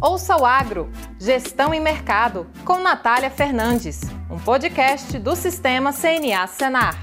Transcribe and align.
Ouça 0.00 0.36
o 0.36 0.44
Agro, 0.44 0.90
Gestão 1.18 1.72
e 1.72 1.80
Mercado, 1.80 2.46
com 2.66 2.80
Natália 2.80 3.30
Fernandes, 3.30 4.02
um 4.30 4.38
podcast 4.38 5.18
do 5.18 5.34
Sistema 5.34 5.90
CNA 5.90 6.46
Senar. 6.48 7.00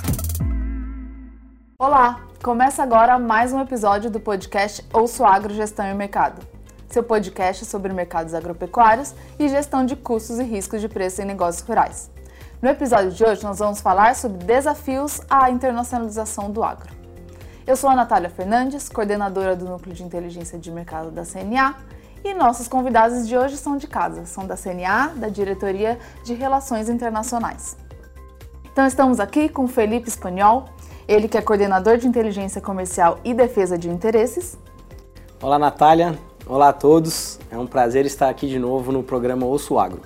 Olá, 1.80 2.22
começa 2.44 2.84
agora 2.84 3.18
mais 3.18 3.52
um 3.52 3.60
episódio 3.60 4.12
do 4.12 4.20
podcast 4.20 4.88
Ouça 4.94 5.24
o 5.24 5.26
Agro, 5.26 5.56
Gestão 5.56 5.88
e 5.88 5.94
Mercado, 5.96 6.46
seu 6.88 7.02
podcast 7.02 7.66
sobre 7.66 7.92
mercados 7.92 8.36
agropecuários 8.36 9.16
e 9.40 9.50
gestão 9.50 9.84
de 9.84 9.96
custos 9.96 10.38
e 10.38 10.44
riscos 10.44 10.80
de 10.80 10.88
preço 10.88 11.20
em 11.20 11.26
negócios 11.26 11.68
rurais. 11.68 12.12
No 12.62 12.70
episódio 12.70 13.12
de 13.12 13.24
hoje, 13.24 13.44
nós 13.44 13.58
vamos 13.58 13.82
falar 13.82 14.16
sobre 14.16 14.46
desafios 14.46 15.20
à 15.28 15.50
internacionalização 15.50 16.52
do 16.52 16.64
agro. 16.64 16.94
Eu 17.66 17.76
sou 17.76 17.90
a 17.90 17.96
Natália 17.96 18.30
Fernandes, 18.30 18.88
coordenadora 18.88 19.56
do 19.56 19.66
Núcleo 19.66 19.96
de 19.96 20.04
Inteligência 20.04 20.60
de 20.60 20.70
Mercado 20.70 21.10
da 21.10 21.24
CNA 21.24 21.76
e 22.24 22.34
nossos 22.34 22.68
convidados 22.68 23.28
de 23.28 23.38
hoje 23.38 23.58
são 23.58 23.78
de 23.78 23.86
casa, 23.86 24.26
são 24.26 24.48
da 24.48 24.56
CNA, 24.56 25.14
da 25.16 25.28
Diretoria 25.28 26.00
de 26.24 26.34
Relações 26.34 26.88
Internacionais. 26.88 27.76
Então 28.72 28.88
estamos 28.88 29.20
aqui 29.20 29.50
com 29.50 29.68
Felipe 29.68 30.08
Espanhol, 30.08 30.66
ele 31.08 31.28
que 31.28 31.38
é 31.38 31.42
coordenador 31.42 31.98
de 31.98 32.08
inteligência 32.08 32.62
comercial 32.62 33.20
e 33.24 33.34
defesa 33.34 33.78
de 33.78 33.90
interesses. 33.90 34.58
Olá, 35.42 35.60
Natália. 35.60 36.18
Olá 36.46 36.70
a 36.70 36.74
todos. 36.74 37.40
É 37.52 37.58
um 37.58 37.68
prazer 37.68 38.06
estar 38.06 38.30
aqui 38.30 38.48
de 38.48 38.58
novo 38.58 38.92
no 38.92 39.04
programa 39.04 39.46
Osso 39.46 39.78
Agro. 39.78 40.02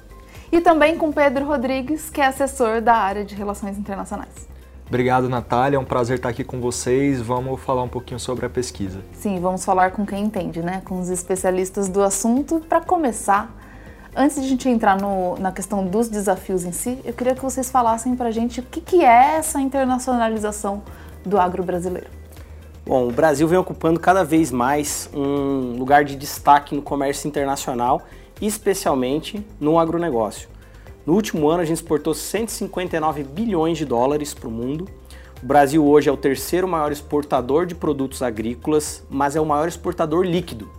E 0.52 0.59
também 0.59 0.97
com 0.97 1.11
Pedro 1.11 1.45
Rodrigues, 1.45 2.09
que 2.09 2.22
é 2.22 2.25
assessor 2.25 2.81
da 2.81 2.95
área 2.95 3.23
de 3.23 3.36
relações 3.36 3.77
internacionais. 3.77 4.47
Obrigado, 4.88 5.27
Natália. 5.27 5.76
É 5.76 5.80
um 5.80 5.86
prazer 5.86 6.16
estar 6.16 6.30
aqui 6.30 6.46
com 6.46 6.62
vocês. 6.62 7.20
Vamos 7.22 7.59
falar 7.62 7.84
um 7.84 7.90
pouquinho 7.90 8.20
sobre 8.20 8.45
a 8.45 8.50
pesquisa. 8.50 9.02
Sim, 9.12 9.40
vamos 9.41 9.66
falar 9.66 9.91
com 9.91 10.05
quem 10.05 10.23
entende, 10.23 10.62
né? 10.62 10.82
Com 10.86 11.00
os 11.00 11.09
especialistas 11.09 11.90
do 11.90 12.02
assunto. 12.02 12.62
Para 12.62 12.80
começar, 12.80 13.54
antes 14.16 14.38
de 14.38 14.45
a 14.45 14.48
gente 14.48 14.70
entrar 14.70 15.00
no, 15.00 15.38
na 15.40 15.52
questão 15.52 15.86
dos 15.86 16.08
desafios 16.08 16.64
em 16.64 16.72
si, 16.72 17.00
eu 17.03 17.14
queria 17.14 17.36
que 17.36 17.42
vocês 17.42 17.70
falassem 17.70 18.16
para 18.16 18.30
a 18.30 18.31
gente 18.31 18.61
o 18.61 18.64
que, 18.64 18.80
que 18.80 19.03
é 19.03 19.36
essa 19.36 19.59
internacionalização 19.59 20.81
do 21.26 21.38
agro 21.38 21.64
brasileiro. 21.64 22.08
Bom, 22.86 23.09
o 23.09 23.11
Brasil 23.11 23.45
vem 23.45 23.59
ocupando 23.59 24.00
cada 24.00 24.23
vez 24.23 24.50
mais 24.50 25.09
um 25.14 25.78
lugar 25.78 26.06
de 26.06 26.16
destaque 26.16 26.73
no 26.73 26.81
comércio 26.81 27.28
internacional, 27.28 28.04
especialmente 28.39 29.45
no 29.59 29.78
agronegócio. 29.78 30.48
No 31.08 31.13
último 31.13 31.47
ano, 31.50 31.61
a 31.61 31.66
gente 31.66 31.77
exportou 31.77 32.13
159 32.13 33.23
bilhões 33.23 33.77
de 33.77 33.86
dólares 33.86 34.33
para 34.33 34.50
o 34.50 34.52
mundo. 34.52 34.89
O 35.41 35.45
Brasil 35.45 35.88
hoje 35.88 36.09
é 36.09 36.11
o 36.11 36.17
terceiro 36.17 36.67
maior 36.67 36.91
exportador 36.91 37.66
de 37.66 37.73
produtos 37.73 38.22
agrícolas, 38.22 39.05
mas 39.09 39.33
é 39.33 39.39
o 39.39 39.45
maior 39.45 39.69
exportador 39.69 40.25
líquido. 40.25 40.69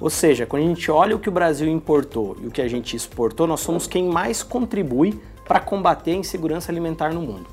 Ou 0.00 0.08
seja, 0.08 0.46
quando 0.46 0.62
a 0.62 0.66
gente 0.68 0.88
olha 0.88 1.16
o 1.16 1.18
que 1.18 1.28
o 1.28 1.32
Brasil 1.32 1.66
importou 1.68 2.36
e 2.40 2.46
o 2.46 2.50
que 2.52 2.62
a 2.62 2.68
gente 2.68 2.94
exportou, 2.94 3.44
nós 3.44 3.58
somos 3.58 3.88
quem 3.88 4.08
mais 4.08 4.40
contribui 4.40 5.20
para 5.44 5.58
combater 5.58 6.12
a 6.12 6.16
insegurança 6.16 6.70
alimentar 6.70 7.12
no 7.12 7.20
mundo. 7.20 7.48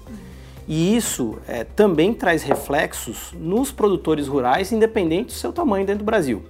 E 0.67 0.95
isso 0.95 1.39
é, 1.47 1.63
também 1.63 2.13
traz 2.13 2.43
reflexos 2.43 3.33
nos 3.33 3.71
produtores 3.71 4.27
rurais, 4.27 4.71
independente 4.71 5.25
do 5.29 5.31
seu 5.33 5.51
tamanho 5.51 5.83
dentro 5.83 6.03
do 6.03 6.05
Brasil. 6.05 6.43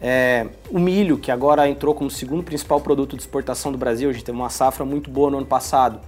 é, 0.02 0.48
o 0.72 0.80
milho, 0.80 1.16
que 1.18 1.32
agora 1.32 1.70
entrou 1.70 1.94
como 1.94 2.10
segundo 2.10 2.42
principal 2.42 2.82
produto 2.82 3.16
de 3.16 3.22
exportação 3.22 3.72
do 3.72 3.78
Brasil, 3.78 4.10
a 4.10 4.14
gente 4.14 4.26
teve 4.26 4.38
uma 4.38 4.50
safra 4.50 4.84
muito 4.84 5.12
boa 5.12 5.30
no 5.30 5.38
ano 5.38 5.46
passado 5.46 6.00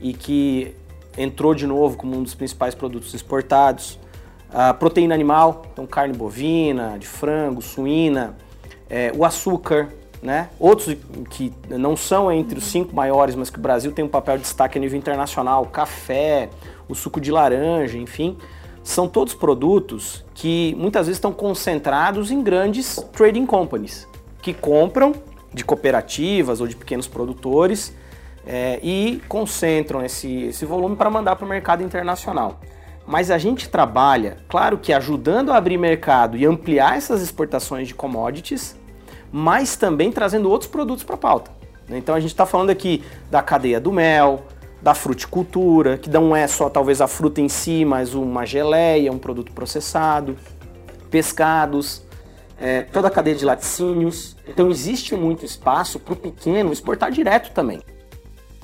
e 0.00 0.14
que 0.14 0.72
entrou 1.18 1.52
de 1.52 1.66
novo 1.66 1.96
como 1.96 2.16
um 2.16 2.22
dos 2.22 2.34
principais 2.34 2.76
produtos 2.76 3.12
exportados. 3.12 3.98
A 4.52 4.72
proteína 4.72 5.14
animal, 5.14 5.66
então 5.72 5.84
carne 5.84 6.16
bovina, 6.16 6.96
de 6.96 7.08
frango, 7.08 7.60
suína, 7.60 8.36
é, 8.88 9.12
o 9.16 9.24
açúcar, 9.24 9.88
né? 10.22 10.50
Outros 10.58 10.96
que 11.30 11.52
não 11.68 11.96
são 11.96 12.30
entre 12.30 12.58
os 12.58 12.64
cinco 12.64 12.94
maiores, 12.94 13.34
mas 13.34 13.50
que 13.50 13.58
o 13.58 13.62
Brasil 13.62 13.90
tem 13.90 14.04
um 14.04 14.08
papel 14.08 14.36
de 14.36 14.42
destaque 14.42 14.78
a 14.78 14.80
nível 14.80 14.98
internacional, 14.98 15.66
café, 15.66 16.50
o 16.88 16.94
suco 16.94 17.20
de 17.20 17.32
laranja, 17.32 17.98
enfim 17.98 18.36
são 18.90 19.08
todos 19.08 19.34
produtos 19.34 20.24
que 20.34 20.74
muitas 20.78 21.06
vezes 21.06 21.16
estão 21.16 21.32
concentrados 21.32 22.30
em 22.30 22.42
grandes 22.42 22.96
trading 23.12 23.46
companies, 23.46 24.06
que 24.42 24.52
compram 24.52 25.14
de 25.52 25.64
cooperativas 25.64 26.60
ou 26.60 26.66
de 26.66 26.76
pequenos 26.76 27.06
produtores 27.06 27.92
é, 28.46 28.80
e 28.82 29.22
concentram 29.28 30.04
esse, 30.04 30.44
esse 30.44 30.64
volume 30.64 30.96
para 30.96 31.10
mandar 31.10 31.36
para 31.36 31.44
o 31.44 31.48
mercado 31.48 31.82
internacional. 31.82 32.60
Mas 33.06 33.30
a 33.30 33.38
gente 33.38 33.68
trabalha, 33.68 34.38
claro 34.48 34.78
que 34.78 34.92
ajudando 34.92 35.52
a 35.52 35.56
abrir 35.56 35.78
mercado 35.78 36.36
e 36.36 36.44
ampliar 36.46 36.96
essas 36.96 37.22
exportações 37.22 37.88
de 37.88 37.94
commodities, 37.94 38.76
mas 39.32 39.76
também 39.76 40.12
trazendo 40.12 40.50
outros 40.50 40.70
produtos 40.70 41.04
para 41.04 41.14
a 41.14 41.18
pauta. 41.18 41.50
Então 41.88 42.14
a 42.14 42.20
gente 42.20 42.30
está 42.30 42.46
falando 42.46 42.70
aqui 42.70 43.02
da 43.30 43.42
cadeia 43.42 43.80
do 43.80 43.92
mel, 43.92 44.44
da 44.82 44.94
fruticultura, 44.94 45.98
que 45.98 46.08
não 46.08 46.34
é 46.34 46.46
só 46.46 46.70
talvez 46.70 47.00
a 47.00 47.06
fruta 47.06 47.40
em 47.40 47.48
si, 47.48 47.84
mas 47.84 48.14
uma 48.14 48.46
geleia, 48.46 49.12
um 49.12 49.18
produto 49.18 49.52
processado, 49.52 50.36
pescados, 51.10 52.02
é, 52.58 52.82
toda 52.82 53.08
a 53.08 53.10
cadeia 53.10 53.36
de 53.36 53.44
laticínios. 53.44 54.36
Então 54.46 54.70
existe 54.70 55.14
muito 55.14 55.44
espaço 55.44 55.98
para 55.98 56.14
o 56.14 56.16
pequeno 56.16 56.72
exportar 56.72 57.10
direto 57.10 57.52
também. 57.52 57.82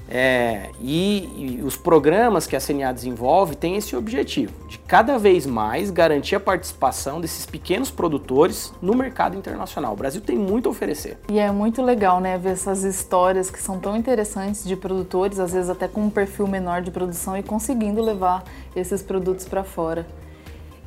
É, 0.08 0.70
e, 0.81 1.58
e, 1.58 1.62
os 1.64 1.76
programas 1.76 2.47
que 2.47 2.55
a 2.55 2.61
CNA 2.61 2.93
desenvolve 2.93 3.56
têm 3.56 3.76
esse 3.76 3.97
objetivo, 3.97 4.53
de 4.69 4.79
cada 4.79 5.19
vez 5.19 5.47
mais 5.47 5.91
garantir 5.91 6.37
a 6.37 6.41
participação 6.41 7.20
desses 7.20 7.44
pequenos 7.44 7.91
produtores 7.91 8.73
no 8.81 8.94
mercado 8.94 9.37
internacional. 9.37 9.93
O 9.93 9.97
Brasil 9.97 10.20
tem 10.20 10.38
muito 10.38 10.69
a 10.69 10.73
oferecer. 10.73 11.19
E 11.29 11.38
é 11.38 11.50
muito 11.50 11.82
legal, 11.82 12.20
né, 12.20 12.38
ver 12.38 12.50
essas 12.50 12.85
histórias 12.85 13.50
que 13.50 13.61
são 13.61 13.81
tão 13.81 13.97
interessantes 13.97 14.64
de 14.64 14.76
produtores, 14.76 15.41
às 15.41 15.53
vezes 15.53 15.69
até 15.69 15.88
com 15.88 16.03
um 16.03 16.11
perfil 16.11 16.47
menor 16.47 16.82
de 16.82 16.91
produção 16.91 17.37
e 17.37 17.43
conseguindo 17.43 18.00
levar 18.00 18.44
esses 18.75 19.03
produtos 19.03 19.47
para 19.47 19.64
fora. 19.64 20.06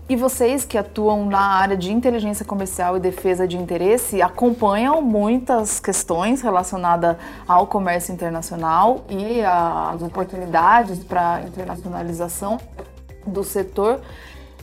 E 0.09 0.15
vocês 0.15 0.65
que 0.65 0.75
atuam 0.75 1.27
na 1.27 1.39
área 1.39 1.77
de 1.77 1.93
inteligência 1.93 2.43
comercial 2.43 2.97
e 2.97 2.99
defesa 2.99 3.47
de 3.47 3.55
interesse 3.55 4.23
acompanham 4.23 5.03
muitas 5.03 5.79
questões 5.79 6.41
relacionadas 6.41 7.15
ao 7.47 7.67
comércio 7.67 8.11
internacional 8.11 9.05
e 9.07 9.39
as 9.43 10.01
oportunidades 10.01 11.03
para 11.03 11.43
internacionalização 11.43 12.59
do 13.23 13.43
setor 13.43 14.01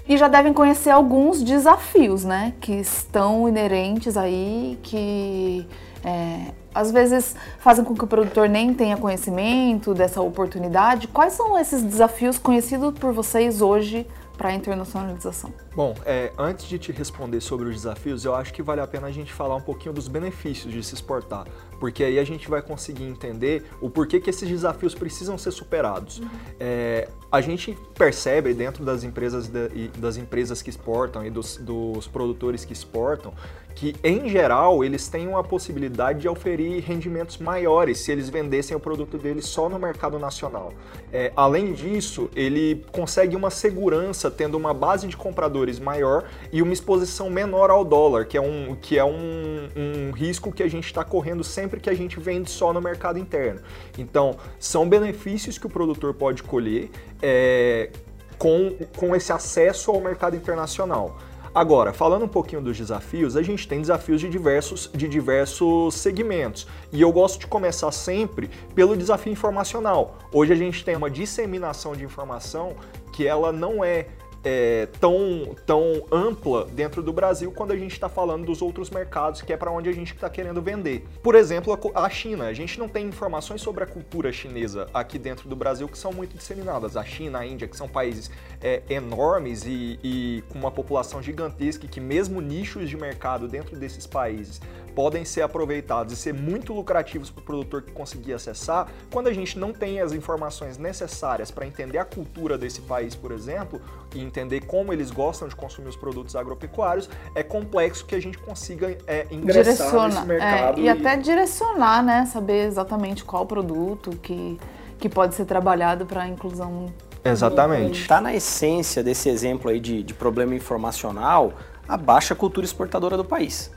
e 0.09 0.17
já 0.17 0.27
devem 0.27 0.53
conhecer 0.53 0.91
alguns 0.91 1.41
desafios, 1.41 2.25
né, 2.25 2.53
que 2.61 2.73
estão 2.73 3.49
inerentes 3.49 4.17
aí, 4.17 4.77
que 4.83 5.65
é, 6.05 6.53
às 6.75 6.91
vezes 6.91 7.37
fazem 7.59 7.85
com 7.85 7.95
que 7.95 8.03
o 8.03 8.07
produtor 8.09 8.49
nem 8.49 8.75
tenha 8.75 8.97
conhecimento 8.97 9.95
dessa 9.95 10.21
oportunidade. 10.21 11.07
Quais 11.07 11.35
são 11.35 11.57
esses 11.57 11.83
desafios 11.83 12.37
conhecidos 12.37 12.99
por 12.99 13.13
vocês 13.13 13.61
hoje 13.61 14.07
para 14.37 14.51
a 14.51 14.55
internacionalização? 14.55 15.53
Bom, 15.75 15.95
é, 16.05 16.33
antes 16.39 16.67
de 16.67 16.79
te 16.79 16.93
responder 16.93 17.41
sobre 17.41 17.69
os 17.69 17.75
desafios, 17.75 18.25
eu 18.25 18.35
acho 18.35 18.53
que 18.53 18.63
vale 18.63 18.81
a 18.81 18.87
pena 18.87 19.07
a 19.07 19.11
gente 19.11 19.33
falar 19.33 19.57
um 19.57 19.61
pouquinho 19.61 19.95
dos 19.95 20.09
benefícios 20.09 20.73
de 20.73 20.83
se 20.83 20.95
exportar, 20.95 21.47
porque 21.81 22.05
aí 22.05 22.19
a 22.19 22.25
gente 22.25 22.49
vai 22.49 22.63
conseguir 22.63 23.05
entender 23.05 23.65
o 23.81 23.89
porquê 23.89 24.21
que 24.21 24.31
esses 24.31 24.49
desafios 24.49 24.95
precisam 24.95 25.37
ser 25.39 25.51
superados. 25.51 26.19
Uhum. 26.19 26.29
É, 26.61 27.09
a 27.31 27.41
gente 27.41 27.77
percebe 27.95 28.55
dentro 28.55 28.85
das 28.85 29.05
empresas, 29.05 29.51
das 29.99 30.17
empresas 30.17 30.63
que 30.63 30.71
exportam 30.71 31.25
e 31.25 31.31
dos, 31.31 31.57
dos 31.57 32.07
produtores 32.07 32.65
que 32.65 32.73
exportam 32.73 33.33
que, 33.77 33.95
em 34.03 34.27
geral, 34.27 34.83
eles 34.83 35.07
têm 35.07 35.29
uma 35.29 35.45
possibilidade 35.45 36.21
de 36.21 36.29
oferir 36.29 36.83
rendimentos 36.83 37.37
maiores 37.37 37.99
se 37.99 38.11
eles 38.11 38.31
vendessem 38.31 38.75
o 38.75 38.81
produto 38.81 39.19
deles 39.19 39.45
só 39.45 39.69
no 39.69 39.79
mercado 39.79 40.19
nacional. 40.19 40.73
É, 41.13 41.31
além 41.37 41.75
disso, 41.75 42.31
ele 42.35 42.87
consegue 42.91 43.37
uma 43.37 43.51
segurança 43.51 44.31
tendo 44.31 44.57
uma 44.57 44.73
base 44.73 45.07
de 45.07 45.15
compradores 45.15 45.79
maior 45.79 46.25
e 46.51 46.63
uma 46.63 46.73
exposição 46.73 47.29
menor 47.29 47.69
ao 47.71 47.85
dólar, 47.85 48.25
que 48.25 48.39
é 48.39 48.41
um, 48.41 48.75
que 48.81 48.99
é 48.99 49.05
um, 49.05 49.69
um 49.77 50.11
risco 50.11 50.51
que 50.51 50.63
a 50.63 50.69
gente 50.69 50.87
está 50.87 51.05
correndo 51.05 51.45
sempre 51.45 51.79
que 51.79 51.91
a 51.91 51.95
gente 51.95 52.19
vende 52.19 52.51
só 52.51 52.73
no 52.73 52.81
mercado 52.81 53.19
interno. 53.19 53.61
Então, 53.99 54.37
são 54.59 54.89
benefícios 54.89 55.59
que 55.59 55.67
o 55.67 55.71
produtor 55.71 56.15
pode 56.15 56.43
colher 56.43 56.89
é, 57.21 57.91
com, 58.39 58.75
com 58.97 59.15
esse 59.15 59.33
acesso 59.33 59.91
ao 59.91 60.01
mercado 60.01 60.35
internacional. 60.35 61.19
Agora, 61.57 61.91
falando 61.91 62.27
um 62.27 62.29
pouquinho 62.29 62.61
dos 62.61 62.77
desafios, 62.77 63.35
a 63.35 63.41
gente 63.41 63.67
tem 63.67 63.81
desafios 63.81 64.21
de 64.21 64.29
diversos, 64.29 64.91
de 64.95 65.09
diversos 65.09 65.95
segmentos. 65.95 66.67
E 66.93 67.01
eu 67.01 67.11
gosto 67.11 67.41
de 67.41 67.47
começar 67.47 67.91
sempre 67.93 68.51
pelo 68.75 68.95
desafio 68.95 69.33
informacional. 69.33 70.19
Hoje 70.31 70.53
a 70.53 70.55
gente 70.55 70.85
tem 70.85 70.95
uma 70.95 71.09
disseminação 71.09 71.97
de 71.97 72.05
informação 72.05 72.75
que 73.11 73.27
ela 73.27 73.53
não 73.53 73.83
é 73.83 74.07
é, 74.49 74.87
tão, 75.01 75.57
tão 75.67 76.07
ampla 76.13 76.67
dentro 76.67 77.03
do 77.03 77.13
Brasil 77.13 77.51
quando 77.51 77.73
a 77.73 77.77
gente 77.77 77.91
está 77.91 78.09
falando 78.09 78.47
dos 78.47 78.63
outros 78.63 78.91
mercados, 78.91 79.43
que 79.43 79.53
é 79.53 79.57
para 79.57 79.73
onde 79.73 79.89
a 79.89 79.93
gente 79.93 80.15
está 80.15 80.31
querendo 80.31 80.63
vender. 80.63 81.05
Por 81.21 81.35
exemplo, 81.35 81.77
a 81.93 82.09
China. 82.09 82.47
A 82.47 82.53
gente 82.53 82.79
não 82.79 82.89
tem 82.89 83.07
informações 83.07 83.61
sobre 83.61 83.83
a 83.83 83.87
cultura 83.89 84.31
chinesa 84.31 84.87
aqui 84.95 85.19
dentro 85.19 85.49
do 85.49 85.57
Brasil 85.57 85.89
que 85.89 85.99
são 85.99 86.13
muito 86.13 86.37
disseminadas. 86.37 86.97
A 86.97 87.05
China, 87.05 87.41
a 87.41 87.47
Índia, 87.47 87.67
que 87.67 87.77
são 87.77 87.89
países 87.89 88.31
é, 88.63 88.83
enormes 88.89 89.65
e, 89.67 89.99
e 90.05 90.45
com 90.49 90.61
uma 90.61 90.71
população 90.71 91.21
gigantesca, 91.21 91.89
que 91.89 92.01
mesmo 92.01 92.41
nichos 92.41 92.89
de 92.89 92.97
mercado 92.97 93.49
dentro 93.49 93.77
desses 93.77 94.07
países 94.07 94.61
podem 94.97 95.27
ser 95.27 95.43
aproveitados 95.43 96.15
e 96.15 96.17
ser 96.17 96.33
muito 96.33 96.73
lucrativos 96.73 97.29
para 97.31 97.43
o 97.43 97.45
produtor 97.45 97.83
que 97.83 97.93
conseguir 97.93 98.33
acessar, 98.33 98.89
quando 99.11 99.27
a 99.27 99.33
gente 99.33 99.59
não 99.59 99.71
tem 99.71 100.01
as 100.01 100.15
informações 100.15 100.79
necessárias 100.79 101.51
para 101.51 101.67
entender 101.67 101.99
a 101.99 102.05
cultura 102.05 102.57
desse 102.57 102.81
país, 102.81 103.15
por 103.15 103.31
exemplo, 103.31 103.79
e 104.15 104.21
entender 104.37 104.61
como 104.67 104.93
eles 104.93 105.11
gostam 105.11 105.49
de 105.49 105.57
consumir 105.57 105.89
os 105.89 105.97
produtos 105.97 106.37
agropecuários, 106.37 107.09
é 107.35 107.43
complexo 107.43 108.05
que 108.05 108.15
a 108.15 108.21
gente 108.21 108.39
consiga 108.39 108.97
é, 109.07 109.27
ingressar 109.31 109.75
Direciona, 109.75 110.09
nesse 110.09 110.27
mercado. 110.27 110.79
É, 110.79 110.83
e, 110.83 110.85
e 110.85 110.89
até 110.89 111.17
direcionar, 111.17 112.03
né? 112.05 112.27
Saber 112.27 112.67
exatamente 112.67 113.25
qual 113.25 113.47
produto 113.47 114.11
que, 114.23 114.59
que 114.99 115.09
pode 115.09 115.35
ser 115.35 115.47
trabalhado 115.47 116.05
para 116.05 116.23
a 116.23 116.29
inclusão 116.29 116.93
Exatamente. 117.25 118.03
Está 118.03 118.21
na 118.21 118.35
essência 118.35 119.03
desse 119.03 119.29
exemplo 119.29 119.69
aí 119.69 119.81
de, 119.81 120.03
de 120.03 120.15
problema 120.15 120.55
informacional 120.55 121.55
a 121.89 121.97
baixa 121.97 122.37
cultura 122.37 122.65
exportadora 122.65 123.17
do 123.17 123.25
país. 123.25 123.71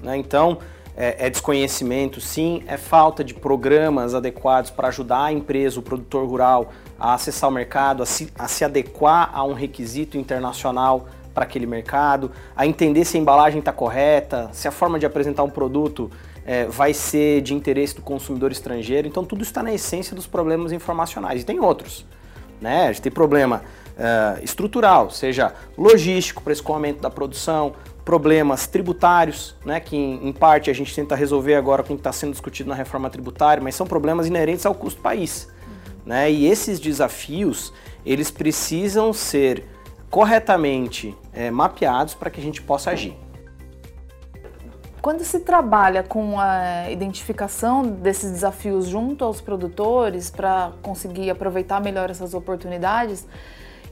Né? 0.00 0.16
Então, 0.16 0.58
é, 0.96 1.26
é, 1.26 1.30
desconhecimento, 1.30 2.20
sim, 2.20 2.62
é 2.66 2.76
falta 2.76 3.24
de 3.24 3.34
programas 3.34 4.14
adequados 4.14 4.70
para 4.70 4.88
ajudar 4.88 5.24
a 5.24 5.32
empresa, 5.32 5.80
o 5.80 5.82
produtor 5.82 6.26
rural, 6.28 6.72
a 6.98 7.14
acessar 7.14 7.48
o 7.48 7.52
mercado, 7.52 8.02
a 8.02 8.06
se, 8.06 8.30
a 8.38 8.46
se 8.46 8.64
adequar 8.64 9.30
a 9.32 9.42
um 9.44 9.52
requisito 9.52 10.18
internacional 10.18 11.08
para 11.32 11.44
aquele 11.44 11.66
mercado, 11.66 12.30
a 12.54 12.66
entender 12.66 13.04
se 13.04 13.16
a 13.16 13.20
embalagem 13.20 13.58
está 13.58 13.72
correta, 13.72 14.50
se 14.52 14.68
a 14.68 14.70
forma 14.70 14.98
de 14.98 15.06
apresentar 15.06 15.42
um 15.42 15.50
produto 15.50 16.10
é, 16.44 16.66
vai 16.66 16.92
ser 16.92 17.40
de 17.40 17.54
interesse 17.54 17.94
do 17.94 18.02
consumidor 18.02 18.52
estrangeiro. 18.52 19.08
Então, 19.08 19.24
tudo 19.24 19.42
está 19.42 19.62
na 19.62 19.72
essência 19.72 20.14
dos 20.14 20.26
problemas 20.26 20.72
informacionais. 20.72 21.42
E 21.42 21.44
tem 21.44 21.58
outros. 21.60 22.04
Né? 22.60 22.88
A 22.88 22.92
gente 22.92 23.02
tem 23.02 23.12
problema 23.12 23.62
uh, 23.92 24.42
estrutural, 24.44 25.10
seja 25.10 25.52
logístico 25.76 26.42
para 26.42 26.52
escoamento 26.52 27.00
da 27.00 27.10
produção, 27.10 27.72
problemas 28.04 28.66
tributários, 28.66 29.54
né, 29.64 29.78
que 29.80 29.96
em, 29.96 30.32
parte 30.32 30.70
a 30.70 30.72
gente 30.72 30.94
tenta 30.94 31.14
resolver 31.14 31.54
agora 31.54 31.82
com 31.82 31.92
o 31.92 31.96
que 31.96 32.00
está 32.00 32.12
sendo 32.12 32.32
discutido 32.32 32.68
na 32.68 32.74
reforma 32.74 33.08
tributária, 33.08 33.62
mas 33.62 33.74
são 33.74 33.86
problemas 33.86 34.26
inerentes 34.26 34.66
ao 34.66 34.74
custo 34.74 35.00
país. 35.00 35.48
Uhum. 35.66 35.72
Né, 36.06 36.30
e 36.30 36.46
esses 36.46 36.80
desafios, 36.80 37.72
eles 38.04 38.30
precisam 38.30 39.12
ser 39.12 39.64
corretamente 40.10 41.16
é, 41.32 41.50
mapeados 41.50 42.14
para 42.14 42.28
que 42.28 42.40
a 42.40 42.42
gente 42.42 42.60
possa 42.60 42.90
agir. 42.90 43.16
Quando 45.00 45.24
se 45.24 45.40
trabalha 45.40 46.04
com 46.04 46.38
a 46.38 46.88
identificação 46.90 47.82
desses 47.82 48.30
desafios 48.30 48.86
junto 48.86 49.24
aos 49.24 49.40
produtores 49.40 50.30
para 50.30 50.72
conseguir 50.80 51.28
aproveitar 51.28 51.80
melhor 51.80 52.08
essas 52.08 52.34
oportunidades, 52.34 53.26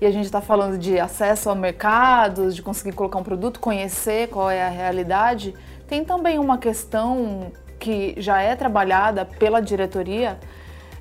e 0.00 0.06
a 0.06 0.10
gente 0.10 0.24
está 0.24 0.40
falando 0.40 0.78
de 0.78 0.98
acesso 0.98 1.50
ao 1.50 1.54
mercado, 1.54 2.50
de 2.50 2.62
conseguir 2.62 2.92
colocar 2.92 3.18
um 3.18 3.22
produto, 3.22 3.60
conhecer 3.60 4.28
qual 4.28 4.50
é 4.50 4.62
a 4.62 4.68
realidade, 4.68 5.54
tem 5.86 6.04
também 6.04 6.38
uma 6.38 6.56
questão 6.56 7.52
que 7.78 8.14
já 8.18 8.40
é 8.40 8.56
trabalhada 8.56 9.24
pela 9.24 9.60
diretoria 9.60 10.38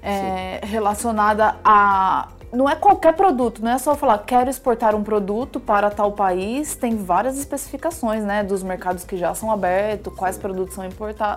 é, 0.01 0.59
relacionada 0.63 1.55
a 1.63 2.29
não 2.51 2.67
é 2.67 2.75
qualquer 2.75 3.13
produto, 3.13 3.63
não 3.63 3.71
é 3.71 3.77
só 3.77 3.95
falar 3.95 4.17
quero 4.19 4.49
exportar 4.49 4.95
um 4.95 5.03
produto 5.03 5.59
para 5.59 5.91
tal 5.91 6.13
país, 6.13 6.75
tem 6.75 6.97
várias 6.97 7.37
especificações, 7.37 8.23
né, 8.23 8.43
dos 8.43 8.63
mercados 8.63 9.03
que 9.03 9.15
já 9.15 9.35
são 9.35 9.51
abertos, 9.51 10.11
quais 10.15 10.35
produtos 10.35 10.73
são 10.73 10.83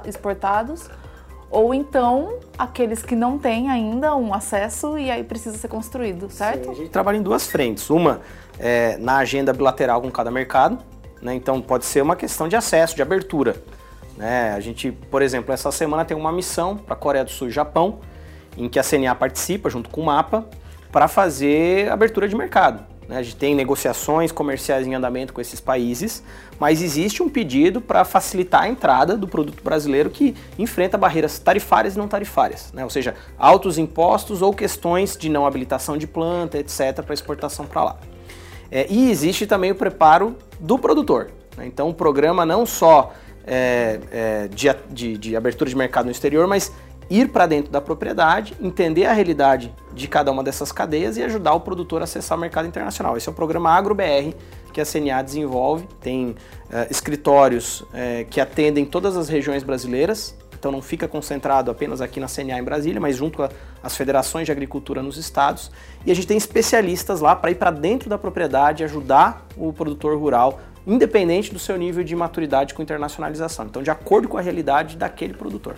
exportados 0.06 0.88
ou 1.52 1.74
então 1.74 2.38
aqueles 2.56 3.02
que 3.02 3.14
não 3.14 3.38
têm 3.38 3.68
ainda 3.68 4.16
um 4.16 4.32
acesso 4.32 4.98
e 4.98 5.10
aí 5.10 5.22
precisa 5.22 5.56
ser 5.58 5.68
construído, 5.68 6.30
certo? 6.30 6.64
Sim, 6.64 6.70
a 6.70 6.74
gente 6.74 6.88
trabalha 6.88 7.18
em 7.18 7.22
duas 7.22 7.46
frentes. 7.46 7.90
Uma 7.90 8.22
é 8.58 8.96
na 8.96 9.18
agenda 9.18 9.52
bilateral 9.52 10.00
com 10.00 10.10
cada 10.10 10.30
mercado, 10.30 10.78
né? 11.20 11.34
então 11.34 11.60
pode 11.60 11.84
ser 11.84 12.00
uma 12.00 12.16
questão 12.16 12.48
de 12.48 12.56
acesso, 12.56 12.96
de 12.96 13.02
abertura. 13.02 13.56
Né? 14.16 14.54
A 14.54 14.60
gente, 14.60 14.90
por 14.90 15.20
exemplo, 15.20 15.52
essa 15.52 15.70
semana 15.70 16.06
tem 16.06 16.16
uma 16.16 16.32
missão 16.32 16.76
para 16.76 16.94
a 16.94 16.96
Coreia 16.96 17.24
do 17.24 17.30
Sul 17.30 17.48
e 17.48 17.50
Japão, 17.50 17.98
em 18.56 18.68
que 18.68 18.78
a 18.78 18.82
CNA 18.82 19.14
participa 19.14 19.68
junto 19.68 19.90
com 19.90 20.00
o 20.00 20.06
MAPA 20.06 20.46
para 20.90 21.06
fazer 21.06 21.90
abertura 21.92 22.26
de 22.26 22.34
mercado. 22.34 22.91
Né? 23.08 23.18
A 23.18 23.22
gente 23.22 23.36
tem 23.36 23.54
negociações 23.54 24.32
comerciais 24.32 24.86
em 24.86 24.94
andamento 24.94 25.32
com 25.32 25.40
esses 25.40 25.60
países, 25.60 26.22
mas 26.58 26.82
existe 26.82 27.22
um 27.22 27.28
pedido 27.28 27.80
para 27.80 28.04
facilitar 28.04 28.62
a 28.62 28.68
entrada 28.68 29.16
do 29.16 29.26
produto 29.26 29.62
brasileiro 29.62 30.10
que 30.10 30.34
enfrenta 30.58 30.96
barreiras 30.96 31.38
tarifárias 31.38 31.94
e 31.94 31.98
não 31.98 32.08
tarifárias, 32.08 32.72
né? 32.72 32.84
ou 32.84 32.90
seja, 32.90 33.14
altos 33.38 33.78
impostos 33.78 34.42
ou 34.42 34.52
questões 34.52 35.16
de 35.16 35.28
não 35.28 35.46
habilitação 35.46 35.96
de 35.96 36.06
planta, 36.06 36.58
etc., 36.58 37.02
para 37.02 37.14
exportação 37.14 37.66
para 37.66 37.84
lá. 37.84 37.96
É, 38.70 38.86
e 38.88 39.10
existe 39.10 39.46
também 39.46 39.70
o 39.70 39.74
preparo 39.74 40.36
do 40.58 40.78
produtor. 40.78 41.30
Né? 41.56 41.66
Então, 41.66 41.90
o 41.90 41.94
programa 41.94 42.46
não 42.46 42.64
só 42.64 43.12
é, 43.46 44.00
é, 44.10 44.48
de, 44.48 44.68
de, 44.90 45.18
de 45.18 45.36
abertura 45.36 45.68
de 45.68 45.76
mercado 45.76 46.06
no 46.06 46.10
exterior, 46.10 46.46
mas 46.46 46.72
ir 47.10 47.28
para 47.28 47.46
dentro 47.46 47.70
da 47.70 47.80
propriedade, 47.80 48.54
entender 48.60 49.06
a 49.06 49.12
realidade 49.12 49.74
de 49.92 50.08
cada 50.08 50.30
uma 50.30 50.42
dessas 50.42 50.72
cadeias 50.72 51.16
e 51.16 51.22
ajudar 51.22 51.54
o 51.54 51.60
produtor 51.60 52.00
a 52.00 52.04
acessar 52.04 52.36
o 52.36 52.40
mercado 52.40 52.66
internacional. 52.66 53.16
Esse 53.16 53.28
é 53.28 53.32
o 53.32 53.34
programa 53.34 53.70
AgroBR 53.70 54.34
que 54.72 54.80
a 54.80 54.86
CNA 54.86 55.22
desenvolve. 55.22 55.86
Tem 56.00 56.30
uh, 56.30 56.36
escritórios 56.90 57.82
uh, 57.82 57.86
que 58.30 58.40
atendem 58.40 58.84
todas 58.84 59.16
as 59.16 59.28
regiões 59.28 59.62
brasileiras, 59.62 60.34
então 60.58 60.72
não 60.72 60.80
fica 60.80 61.06
concentrado 61.06 61.70
apenas 61.70 62.00
aqui 62.00 62.18
na 62.18 62.26
CNA 62.26 62.58
em 62.58 62.62
Brasília, 62.62 63.00
mas 63.00 63.16
junto 63.16 63.42
às 63.82 63.96
federações 63.96 64.46
de 64.46 64.52
agricultura 64.52 65.02
nos 65.02 65.16
estados. 65.16 65.70
E 66.06 66.10
a 66.10 66.14
gente 66.14 66.26
tem 66.26 66.36
especialistas 66.36 67.20
lá 67.20 67.36
para 67.36 67.50
ir 67.50 67.56
para 67.56 67.70
dentro 67.70 68.08
da 68.08 68.16
propriedade 68.16 68.84
ajudar 68.84 69.46
o 69.56 69.72
produtor 69.72 70.16
rural, 70.16 70.60
independente 70.86 71.52
do 71.52 71.58
seu 71.58 71.76
nível 71.76 72.02
de 72.02 72.14
maturidade 72.14 72.74
com 72.74 72.82
internacionalização. 72.82 73.66
Então, 73.66 73.82
de 73.82 73.90
acordo 73.90 74.28
com 74.28 74.38
a 74.38 74.40
realidade 74.40 74.96
daquele 74.96 75.34
produtor. 75.34 75.76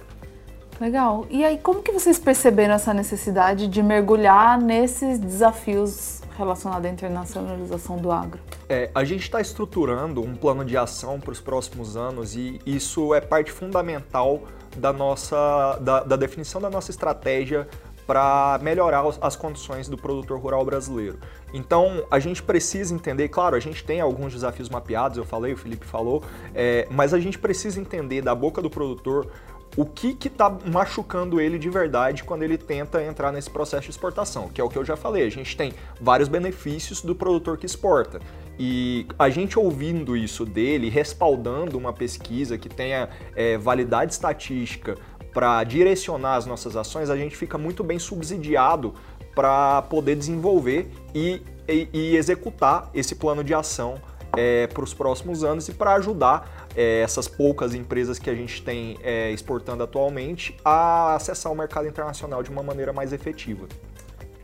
Legal. 0.81 1.27
E 1.31 1.45
aí, 1.45 1.59
como 1.59 1.83
que 1.83 1.93
vocês 1.93 2.19
perceberam 2.19 2.75
essa 2.75 2.93
necessidade 2.93 3.69
de 3.69 3.83
mergulhar 3.83 4.61
nesses 4.61 5.19
desafios 5.19 6.21
relacionados 6.37 6.87
à 6.87 6.91
internacionalização 6.91 7.97
do 7.97 8.11
agro? 8.11 8.41
É, 8.69 8.91
a 8.95 9.05
gente 9.05 9.23
está 9.23 9.41
estruturando 9.41 10.21
um 10.21 10.35
plano 10.35 10.65
de 10.65 10.77
ação 10.77 11.21
para 11.21 11.33
os 11.33 11.41
próximos 11.41 11.97
anos 11.97 12.35
e 12.35 12.61
isso 12.67 13.15
é 13.15 13.21
parte 13.21 13.53
fundamental 13.53 14.43
da 14.77 14.93
nossa 14.93 15.79
da, 15.81 16.03
da 16.03 16.17
definição 16.17 16.61
da 16.61 16.69
nossa 16.69 16.91
estratégia 16.91 17.69
para 18.07 18.59
melhorar 18.63 19.03
as 19.21 19.35
condições 19.35 19.89
do 19.89 19.97
produtor 19.97 20.39
rural 20.39 20.65
brasileiro. 20.65 21.19
Então, 21.53 22.05
a 22.11 22.19
gente 22.19 22.43
precisa 22.43 22.95
entender, 22.95 23.29
claro, 23.29 23.57
a 23.57 23.61
gente 23.61 23.83
tem 23.83 24.01
alguns 24.01 24.33
desafios 24.33 24.69
mapeados, 24.69 25.17
eu 25.17 25.25
falei, 25.25 25.55
o 25.55 25.57
Felipe 25.57 25.87
falou, 25.87 26.23
é, 26.55 26.87
mas 26.91 27.15
a 27.15 27.21
gente 27.21 27.39
precisa 27.39 27.81
entender 27.81 28.21
da 28.21 28.35
boca 28.35 28.61
do 28.61 28.69
produtor 28.69 29.31
o 29.77 29.85
que 29.85 30.17
está 30.27 30.49
machucando 30.67 31.41
ele 31.41 31.59
de 31.59 31.69
verdade 31.69 32.23
quando 32.23 32.43
ele 32.43 32.57
tenta 32.57 33.03
entrar 33.03 33.33
nesse 33.33 33.51
processo 33.51 33.85
de 33.85 33.91
exportação, 33.91 34.49
que 34.49 34.61
é 34.61 34.65
o 34.65 34.69
que 34.69 34.79
eu 34.79 34.85
já 34.85 34.97
falei. 34.97 35.27
A 35.27 35.31
gente 35.31 35.57
tem 35.57 35.73
vários 36.01 36.29
benefícios 36.29 37.03
do 37.03 37.15
produtor 37.15 37.59
que 37.59 37.67
exporta. 37.67 38.21
E 38.59 39.07
a 39.19 39.29
gente 39.29 39.59
ouvindo 39.59 40.17
isso 40.17 40.45
dele, 40.45 40.89
respaldando 40.89 41.77
uma 41.77 41.93
pesquisa 41.93 42.57
que 42.57 42.69
tenha 42.69 43.09
é, 43.35 43.59
validade 43.59 44.13
estatística 44.13 44.97
para 45.33 45.65
direcionar 45.65 46.37
as 46.37 46.47
nossas 46.47 46.77
ações, 46.77 47.11
a 47.11 47.17
gente 47.17 47.37
fica 47.37 47.59
muito 47.59 47.83
bem 47.83 47.99
subsidiado 47.99 48.95
para 49.35 49.83
poder 49.83 50.15
desenvolver 50.15 50.89
e, 51.13 51.43
e, 51.69 51.89
e, 51.93 52.17
executar 52.17 52.89
esse 52.95 53.17
plano 53.17 53.43
de 53.43 53.53
ação 53.53 54.01
é, 54.37 54.69
para 54.69 54.85
os 54.85 54.95
próximos 54.95 55.43
anos 55.43 55.69
e 55.69 55.73
para 55.73 55.95
ajudar 55.95 56.64
é, 56.75 57.01
essas 57.01 57.29
poucas 57.29 57.75
empresas 57.75 58.19
que 58.19 58.29
a 58.29 58.35
gente 58.35 58.63
tem 58.63 58.99
é, 59.03 59.31
exportando 59.31 59.83
atualmente 59.83 60.57
a 60.65 61.15
acessar 61.15 61.53
o 61.53 61.57
mercado 61.57 61.87
internacional 61.87 62.43
de 62.43 62.51
uma 62.51 62.63
maneira 62.63 62.93
mais 62.93 63.13
efetiva. 63.13 63.67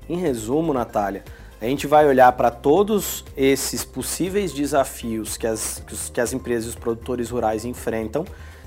Em 0.09 0.17
resumo, 0.17 0.73
Natália, 0.73 1.25
a 1.61 1.67
gente 1.67 1.87
vai 1.87 2.07
olhar 2.07 2.33
para 2.33 2.51
todos 2.51 3.25
esses 3.37 3.85
possíveis 3.85 4.53
desafios 4.53 5.37
que 5.37 5.47
as, 5.47 5.83
que 6.13 6.21
as 6.21 6.33
empresas 6.33 6.67
e 6.67 6.69
os 6.71 6.75
produtores 6.75 7.31
rurais 7.31 7.65
enfrentam 7.65 8.25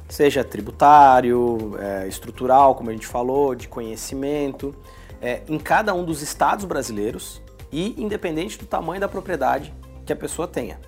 seja 0.08 0.44
tributário, 0.44 1.76
é, 1.80 2.08
estrutural, 2.08 2.76
como 2.76 2.90
a 2.90 2.94
gente 2.94 3.08
falou, 3.08 3.56
de 3.56 3.68
conhecimento, 3.68 4.76
é, 5.22 5.42
em 5.48 5.58
cada 5.58 5.94
um 5.94 6.06
dos 6.06 6.22
estados 6.22 6.66
brasileiros 6.66 7.42
e 7.72 8.00
independente 8.02 8.58
do 8.60 8.66
tamanho 8.66 9.02
da 9.02 9.08
propriedade 9.08 9.74
que 10.06 10.14
a 10.14 10.16
pessoa 10.16 10.48
tenha. 10.48 10.80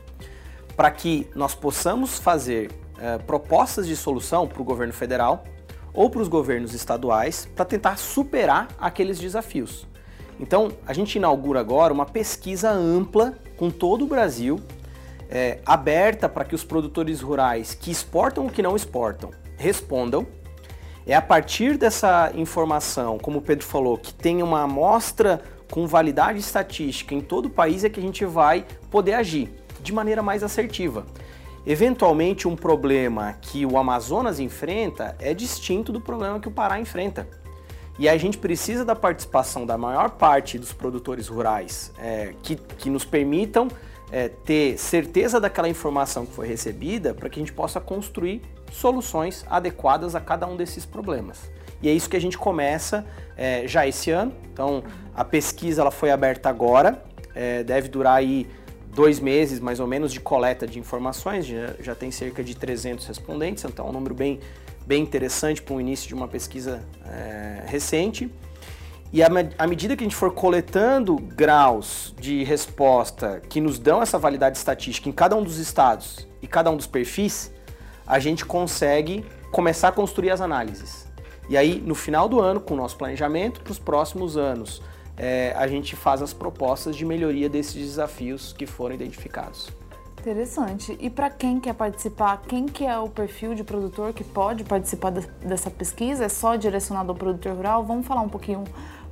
Para 0.76 0.92
que 0.92 1.28
nós 1.36 1.56
possamos 1.56 2.20
fazer 2.20 2.72
é, 3.00 3.18
propostas 3.18 3.88
de 3.88 3.96
solução 3.96 4.48
para 4.48 4.62
o 4.62 4.66
governo 4.66 4.94
federal 4.94 5.44
ou 5.94 6.10
para 6.10 6.22
os 6.22 6.28
governos 6.28 6.74
estaduais 6.74 7.48
para 7.56 7.66
tentar 7.66 7.98
superar 7.98 8.68
aqueles 8.80 9.20
desafios. 9.20 9.88
Então, 10.40 10.72
a 10.86 10.94
gente 10.94 11.16
inaugura 11.16 11.60
agora 11.60 11.94
uma 11.94 12.06
pesquisa 12.06 12.70
ampla 12.70 13.34
com 13.56 13.70
todo 13.70 14.04
o 14.04 14.08
Brasil 14.08 14.60
é, 15.30 15.60
aberta 15.66 16.28
para 16.28 16.44
que 16.44 16.54
os 16.54 16.64
produtores 16.64 17.22
rurais 17.22 17.74
que 17.74 17.90
exportam 17.90 18.44
ou 18.44 18.50
que 18.50 18.62
não 18.62 18.76
exportam 18.76 19.32
respondam. 19.58 20.28
É 21.08 21.16
a 21.16 21.22
partir 21.22 21.78
dessa 21.78 22.32
informação, 22.36 23.18
como 23.18 23.38
o 23.38 23.42
Pedro 23.42 23.66
falou, 23.66 23.98
que 23.98 24.14
tem 24.14 24.42
uma 24.42 24.64
amostra 24.64 25.42
com 25.72 25.88
validade 25.88 26.40
estatística 26.40 27.14
em 27.14 27.22
todo 27.22 27.46
o 27.46 27.50
país 27.50 27.84
é 27.84 27.90
que 27.90 28.00
a 28.00 28.04
gente 28.04 28.26
vai 28.26 28.66
poder 28.90 29.14
agir 29.14 29.65
de 29.86 29.94
maneira 29.94 30.22
mais 30.22 30.44
assertiva. 30.44 31.06
Eventualmente, 31.66 32.48
um 32.48 32.56
problema 32.56 33.34
que 33.42 33.66
o 33.66 33.78
Amazonas 33.78 34.40
enfrenta 34.40 35.16
é 35.20 35.34
distinto 35.34 35.92
do 35.92 36.02
problema 36.02 36.40
que 36.40 36.48
o 36.48 36.52
Pará 36.52 36.80
enfrenta. 36.80 37.28
E 37.98 38.10
a 38.10 38.18
gente 38.18 38.38
precisa 38.38 38.84
da 38.84 38.96
participação 38.96 39.66
da 39.66 39.78
maior 39.78 40.12
parte 40.12 40.60
dos 40.60 40.74
produtores 40.74 41.28
rurais 41.28 41.94
é, 41.98 42.34
que, 42.44 42.56
que 42.56 42.90
nos 42.90 43.06
permitam 43.06 43.70
é, 44.12 44.28
ter 44.28 44.78
certeza 44.78 45.40
daquela 45.40 45.70
informação 45.70 46.26
que 46.26 46.34
foi 46.34 46.48
recebida 46.48 47.14
para 47.14 47.30
que 47.30 47.40
a 47.40 47.42
gente 47.42 47.54
possa 47.54 47.80
construir 47.80 48.42
soluções 48.72 49.46
adequadas 49.50 50.14
a 50.14 50.20
cada 50.20 50.46
um 50.46 50.58
desses 50.58 50.86
problemas. 50.86 51.50
E 51.82 51.88
é 51.88 51.94
isso 51.94 52.10
que 52.10 52.18
a 52.18 52.22
gente 52.22 52.38
começa 52.38 53.06
é, 53.38 53.68
já 53.68 53.88
esse 53.88 54.12
ano. 54.12 54.34
Então, 54.52 54.84
a 55.16 55.24
pesquisa 55.24 55.82
ela 55.82 55.92
foi 55.92 56.12
aberta 56.12 56.50
agora, 56.50 57.02
é, 57.34 57.64
deve 57.64 57.88
durar 57.88 58.18
aí 58.18 58.48
dois 58.96 59.20
meses 59.20 59.60
mais 59.60 59.80
ou 59.82 59.86
menos 59.86 60.12
de 60.14 60.22
coleta 60.22 60.66
de 60.66 60.80
informações, 60.80 61.46
já, 61.46 61.76
já 61.80 61.94
tem 61.94 62.10
cerca 62.10 62.42
de 62.42 62.56
300 62.56 63.06
respondentes, 63.06 63.64
então 63.66 63.86
é 63.86 63.90
um 63.90 63.92
número 63.92 64.16
bem, 64.16 64.40
bem 64.88 65.04
interessante 65.04 65.62
para 65.62 65.76
o 65.76 65.82
início 65.82 66.08
de 66.08 66.16
uma 66.16 66.28
pesquisa 66.28 66.82
é, 67.06 67.64
recente. 67.68 68.32
E 69.14 69.22
à 69.22 69.68
medida 69.68 69.96
que 69.96 70.04
a 70.04 70.06
gente 70.06 70.16
for 70.16 70.34
coletando 70.34 71.16
graus 71.16 72.14
de 72.20 72.44
resposta 72.44 73.42
que 73.48 73.62
nos 73.62 73.78
dão 73.78 74.02
essa 74.02 74.18
validade 74.18 74.58
estatística 74.58 75.08
em 75.08 75.12
cada 75.12 75.36
um 75.36 75.44
dos 75.44 75.58
estados 75.58 76.28
e 76.42 76.48
cada 76.48 76.72
um 76.72 76.76
dos 76.76 76.88
perfis, 76.88 77.54
a 78.06 78.20
gente 78.20 78.46
consegue 78.46 79.24
começar 79.52 79.90
a 79.90 79.92
construir 79.92 80.32
as 80.32 80.42
análises. 80.42 81.08
E 81.48 81.56
aí, 81.56 81.82
no 81.86 81.96
final 81.96 82.28
do 82.28 82.42
ano, 82.42 82.60
com 82.60 82.74
o 82.74 82.78
nosso 82.78 82.98
planejamento 82.98 83.62
para 83.62 83.72
os 83.72 83.80
próximos 83.80 84.36
anos, 84.36 84.82
é, 85.18 85.54
a 85.56 85.68
gente 85.68 85.96
faz 85.96 86.22
as 86.22 86.34
propostas 86.34 86.96
de 86.96 87.06
melhoria 87.06 87.50
desses 87.50 87.76
desafios 87.76 88.54
que 88.54 88.66
foram 88.66 88.96
identificados. 88.96 89.70
Interessante. 90.20 90.98
E 91.00 91.08
para 91.08 91.30
quem 91.30 91.60
quer 91.60 91.76
participar, 91.76 92.42
quem 92.48 92.66
que 92.66 92.84
é 92.84 92.98
o 92.98 93.08
perfil 93.08 93.54
de 93.54 93.64
produtor 93.64 94.12
que 94.12 94.24
pode 94.24 94.64
participar 94.64 95.12
dessa 95.12 95.70
pesquisa? 95.70 96.26
É 96.26 96.30
só 96.30 96.56
direcionado 96.56 97.12
ao 97.12 97.16
produtor 97.16 97.54
rural? 97.54 97.84
Vamos 97.84 98.08
falar 98.08 98.22
um 98.22 98.30
pouquinho 98.30 98.64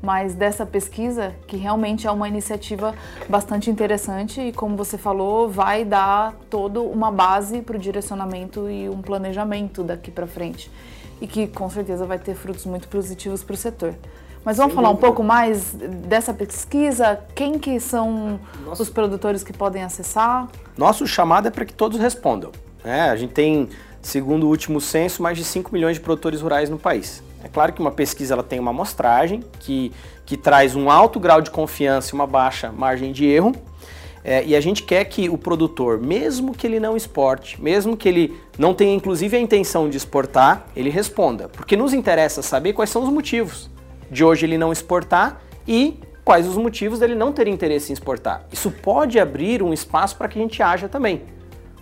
mais 0.02 0.34
dessa 0.34 0.66
pesquisa, 0.66 1.34
que 1.48 1.56
realmente 1.56 2.08
é 2.08 2.12
uma 2.12 2.28
iniciativa 2.28 2.96
bastante 3.30 3.70
interessante 3.70 4.42
e, 4.42 4.52
como 4.52 4.76
você 4.76 4.98
falou, 4.98 5.48
vai 5.48 5.86
dar 5.86 6.34
toda 6.50 6.82
uma 6.82 7.12
base 7.12 7.62
para 7.62 7.78
o 7.78 7.80
direcionamento 7.80 8.68
e 8.68 8.90
um 8.90 9.02
planejamento 9.02 9.84
daqui 9.84 10.10
para 10.10 10.26
frente. 10.26 10.70
E 11.22 11.28
que 11.28 11.48
com 11.48 11.70
certeza 11.70 12.08
vai 12.08 12.18
ter 12.18 12.34
frutos 12.34 12.66
muito 12.66 12.88
positivos 12.88 13.44
para 13.44 13.54
o 13.54 13.58
setor. 13.58 13.96
Mas 14.46 14.58
vamos 14.58 14.74
Sem 14.74 14.76
falar 14.76 14.90
dúvida. 14.90 15.08
um 15.08 15.10
pouco 15.10 15.24
mais 15.24 15.74
dessa 15.74 16.34
pesquisa? 16.34 17.20
Quem 17.34 17.58
que 17.58 17.80
são 17.80 18.40
Nossa. 18.66 18.84
os 18.84 18.90
produtores 18.90 19.44
que 19.44 19.54
podem 19.54 19.84
acessar? 19.84 20.50
Nosso 20.78 21.08
chamado 21.08 21.48
é 21.48 21.52
para 21.52 21.64
que 21.64 21.74
todos 21.74 21.98
respondam. 21.98 22.52
É, 22.84 23.04
a 23.04 23.16
gente 23.16 23.32
tem, 23.32 23.70
segundo 24.02 24.46
o 24.46 24.50
último 24.50 24.82
censo, 24.82 25.24
mais 25.24 25.38
de 25.38 25.46
5 25.46 25.72
milhões 25.72 25.96
de 25.96 26.02
produtores 26.02 26.42
rurais 26.42 26.70
no 26.70 26.78
país. 26.78 27.24
É 27.42 27.48
claro 27.48 27.72
que 27.72 27.80
uma 27.80 27.92
pesquisa 27.92 28.34
ela 28.34 28.44
tem 28.44 28.60
uma 28.60 28.72
amostragem 28.72 29.44
que, 29.60 29.94
que 30.26 30.36
traz 30.36 30.76
um 30.76 30.90
alto 30.90 31.20
grau 31.20 31.42
de 31.42 31.50
confiança 31.50 32.12
e 32.12 32.14
uma 32.14 32.28
baixa 32.28 32.70
margem 32.72 33.14
de 33.14 33.26
erro. 33.26 33.54
É, 34.26 34.44
e 34.46 34.56
a 34.56 34.62
gente 34.62 34.84
quer 34.84 35.04
que 35.06 35.30
o 35.30 35.38
produtor, 35.38 36.00
mesmo 36.00 36.54
que 36.54 36.66
ele 36.66 36.80
não 36.80 36.96
exporte, 36.96 37.62
mesmo 37.62 37.96
que 37.96 38.08
ele 38.08 38.38
não 38.58 38.74
tenha 38.74 38.94
inclusive 38.94 39.36
a 39.36 39.40
intenção 39.40 39.90
de 39.90 39.98
exportar, 39.98 40.66
ele 40.76 40.90
responda. 40.90 41.50
Porque 41.50 41.76
nos 41.76 41.94
interessa 41.94 42.42
saber 42.42 42.72
quais 42.74 42.90
são 42.90 43.04
os 43.04 43.10
motivos 43.10 43.70
de 44.10 44.24
hoje 44.24 44.46
ele 44.46 44.58
não 44.58 44.72
exportar 44.72 45.42
e 45.68 46.00
quais 46.24 46.48
os 46.48 46.56
motivos 46.56 47.00
dele 47.00 47.16
não 47.16 47.32
ter 47.32 47.48
interesse 47.48 47.92
em 47.92 47.94
exportar. 47.94 48.46
Isso 48.52 48.72
pode 48.72 49.20
abrir 49.20 49.62
um 49.62 49.74
espaço 49.74 50.16
para 50.16 50.28
que 50.28 50.40
a 50.40 50.42
gente 50.42 50.62
haja 50.62 50.88
também. 50.88 51.22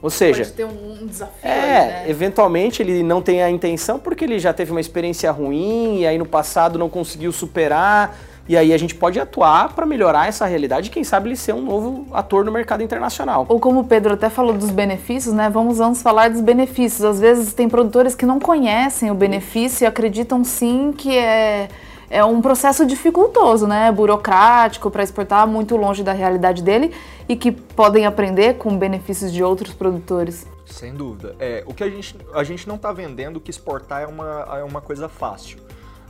Ou 0.02 0.10
seja, 0.10 0.44
pode 0.44 0.54
ter 0.54 0.66
um, 0.66 1.06
desafio. 1.06 1.36
É, 1.44 1.50
aí, 1.52 1.88
né? 1.88 2.10
eventualmente 2.10 2.82
ele 2.82 3.04
não 3.04 3.22
tem 3.22 3.44
a 3.44 3.50
intenção 3.50 4.00
porque 4.00 4.26
ele 4.26 4.40
já 4.40 4.52
teve 4.52 4.72
uma 4.72 4.82
experiência 4.82 5.32
ruim 5.32 6.00
e 6.00 6.08
aí 6.08 6.18
no 6.18 6.26
passado 6.26 6.80
não 6.80 6.90
conseguiu 6.90 7.32
superar. 7.32 8.18
E 8.50 8.58
aí 8.58 8.74
a 8.74 8.78
gente 8.78 8.96
pode 8.96 9.20
atuar 9.20 9.74
para 9.76 9.86
melhorar 9.86 10.28
essa 10.28 10.46
realidade 10.48 10.90
e 10.90 10.92
quem 10.92 11.04
sabe 11.04 11.30
ele 11.30 11.36
ser 11.36 11.54
um 11.54 11.62
novo 11.62 12.08
ator 12.12 12.44
no 12.44 12.52
mercado 12.52 12.82
internacional. 12.82 13.46
Ou 13.48 13.60
como 13.60 13.82
o 13.82 13.84
Pedro 13.84 14.16
até 14.16 14.30
falou 14.30 14.54
dos 14.54 14.72
benefícios, 14.72 15.34
né? 15.34 15.50
Vamos, 15.50 15.78
vamos 15.78 16.02
falar 16.02 16.32
dos 16.32 16.42
benefícios. 16.42 17.04
Às 17.04 17.20
vezes 17.20 17.54
tem 17.54 17.70
produtores 17.70 18.16
que 18.16 18.26
não 18.26 18.40
conhecem 18.40 19.12
o 19.12 19.14
benefício 19.14 19.84
e 19.84 19.88
acreditam 19.88 20.44
sim 20.44 20.92
que 20.92 21.16
é 21.16 21.70
é 22.12 22.24
um 22.26 22.42
processo 22.42 22.86
dificultoso, 22.86 23.66
né? 23.66 23.90
Burocrático 23.92 24.92
para 24.92 25.02
exportar 25.02 25.48
muito 25.48 25.78
longe 25.78 26.04
da 26.04 26.12
realidade 26.12 26.62
dele 26.62 26.94
e 27.28 27.36
que 27.38 27.52
podem 27.52 28.06
aprender 28.06 28.58
com 28.58 28.78
benefícios 28.78 29.32
de 29.32 29.42
outros 29.42 29.74
produtores. 29.74 30.46
Sem 30.66 30.94
dúvida. 30.94 31.36
É, 31.40 31.64
o 31.66 31.74
que 31.74 31.84
a 31.84 31.90
gente, 31.90 32.18
a 32.34 32.44
gente 32.44 32.68
não 32.68 32.76
está 32.76 32.92
vendendo 32.92 33.40
que 33.40 33.50
exportar 33.50 34.02
é 34.02 34.08
uma, 34.08 34.60
é 34.60 34.64
uma 34.64 34.82
coisa 34.82 35.08
fácil, 35.08 35.60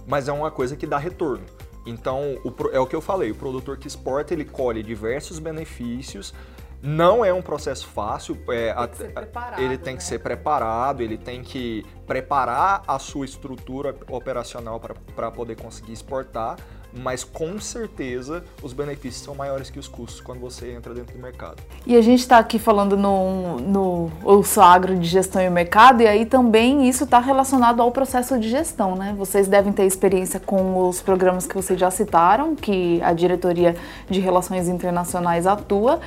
mas 0.07 0.27
é 0.27 0.31
uma 0.31 0.49
coisa 0.49 0.75
que 0.75 0.87
dá 0.87 0.97
retorno. 0.97 1.43
Então, 1.85 2.37
o, 2.43 2.53
é 2.71 2.79
o 2.79 2.85
que 2.85 2.95
eu 2.95 3.01
falei, 3.01 3.31
o 3.31 3.35
produtor 3.35 3.77
que 3.77 3.87
exporta, 3.87 4.33
ele 4.33 4.45
colhe 4.45 4.81
diversos 4.83 5.37
benefícios, 5.39 6.33
não 6.81 7.23
é 7.23 7.33
um 7.33 7.41
processo 7.41 7.87
fácil. 7.87 8.37
É, 8.49 8.73
tem 8.87 9.63
ele 9.63 9.77
tem 9.77 9.93
né? 9.93 9.97
que 9.97 10.03
ser 10.03 10.19
preparado, 10.19 11.01
ele 11.01 11.17
tem 11.17 11.43
que 11.43 11.85
preparar 12.07 12.83
a 12.87 12.97
sua 12.97 13.25
estrutura 13.25 13.95
operacional 14.09 14.79
para 15.15 15.31
poder 15.31 15.55
conseguir 15.55 15.93
exportar. 15.93 16.57
Mas 16.93 17.23
com 17.23 17.59
certeza 17.59 18.43
os 18.61 18.73
benefícios 18.73 19.23
são 19.23 19.35
maiores 19.35 19.69
que 19.69 19.79
os 19.79 19.87
custos 19.87 20.21
quando 20.21 20.39
você 20.39 20.73
entra 20.73 20.93
dentro 20.93 21.15
do 21.15 21.21
mercado. 21.21 21.57
E 21.85 21.95
a 21.95 22.01
gente 22.01 22.19
está 22.19 22.37
aqui 22.37 22.59
falando 22.59 22.97
no, 22.97 23.59
no 23.59 24.11
Ouço 24.23 24.61
Agro 24.61 24.95
de 24.97 25.07
Gestão 25.07 25.41
e 25.41 25.49
Mercado, 25.49 26.01
e 26.01 26.07
aí 26.07 26.25
também 26.25 26.87
isso 26.87 27.03
está 27.03 27.19
relacionado 27.19 27.81
ao 27.81 27.91
processo 27.91 28.39
de 28.39 28.49
gestão, 28.49 28.95
né? 28.95 29.13
Vocês 29.17 29.47
devem 29.47 29.71
ter 29.71 29.85
experiência 29.85 30.39
com 30.39 30.87
os 30.87 31.01
programas 31.01 31.45
que 31.47 31.55
vocês 31.55 31.79
já 31.79 31.89
citaram, 31.89 32.55
que 32.55 33.01
a 33.03 33.13
Diretoria 33.13 33.75
de 34.09 34.19
Relações 34.19 34.67
Internacionais 34.67 35.47
atua. 35.47 35.99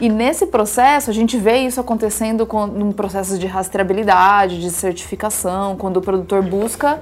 E 0.00 0.10
nesse 0.10 0.46
processo, 0.46 1.10
a 1.10 1.12
gente 1.12 1.38
vê 1.38 1.58
isso 1.58 1.80
acontecendo 1.80 2.44
com, 2.44 2.66
num 2.66 2.92
processo 2.92 3.38
de 3.38 3.46
rastreabilidade, 3.46 4.60
de 4.60 4.70
certificação, 4.70 5.74
quando 5.76 5.96
o 5.96 6.02
produtor 6.02 6.42
busca 6.42 7.00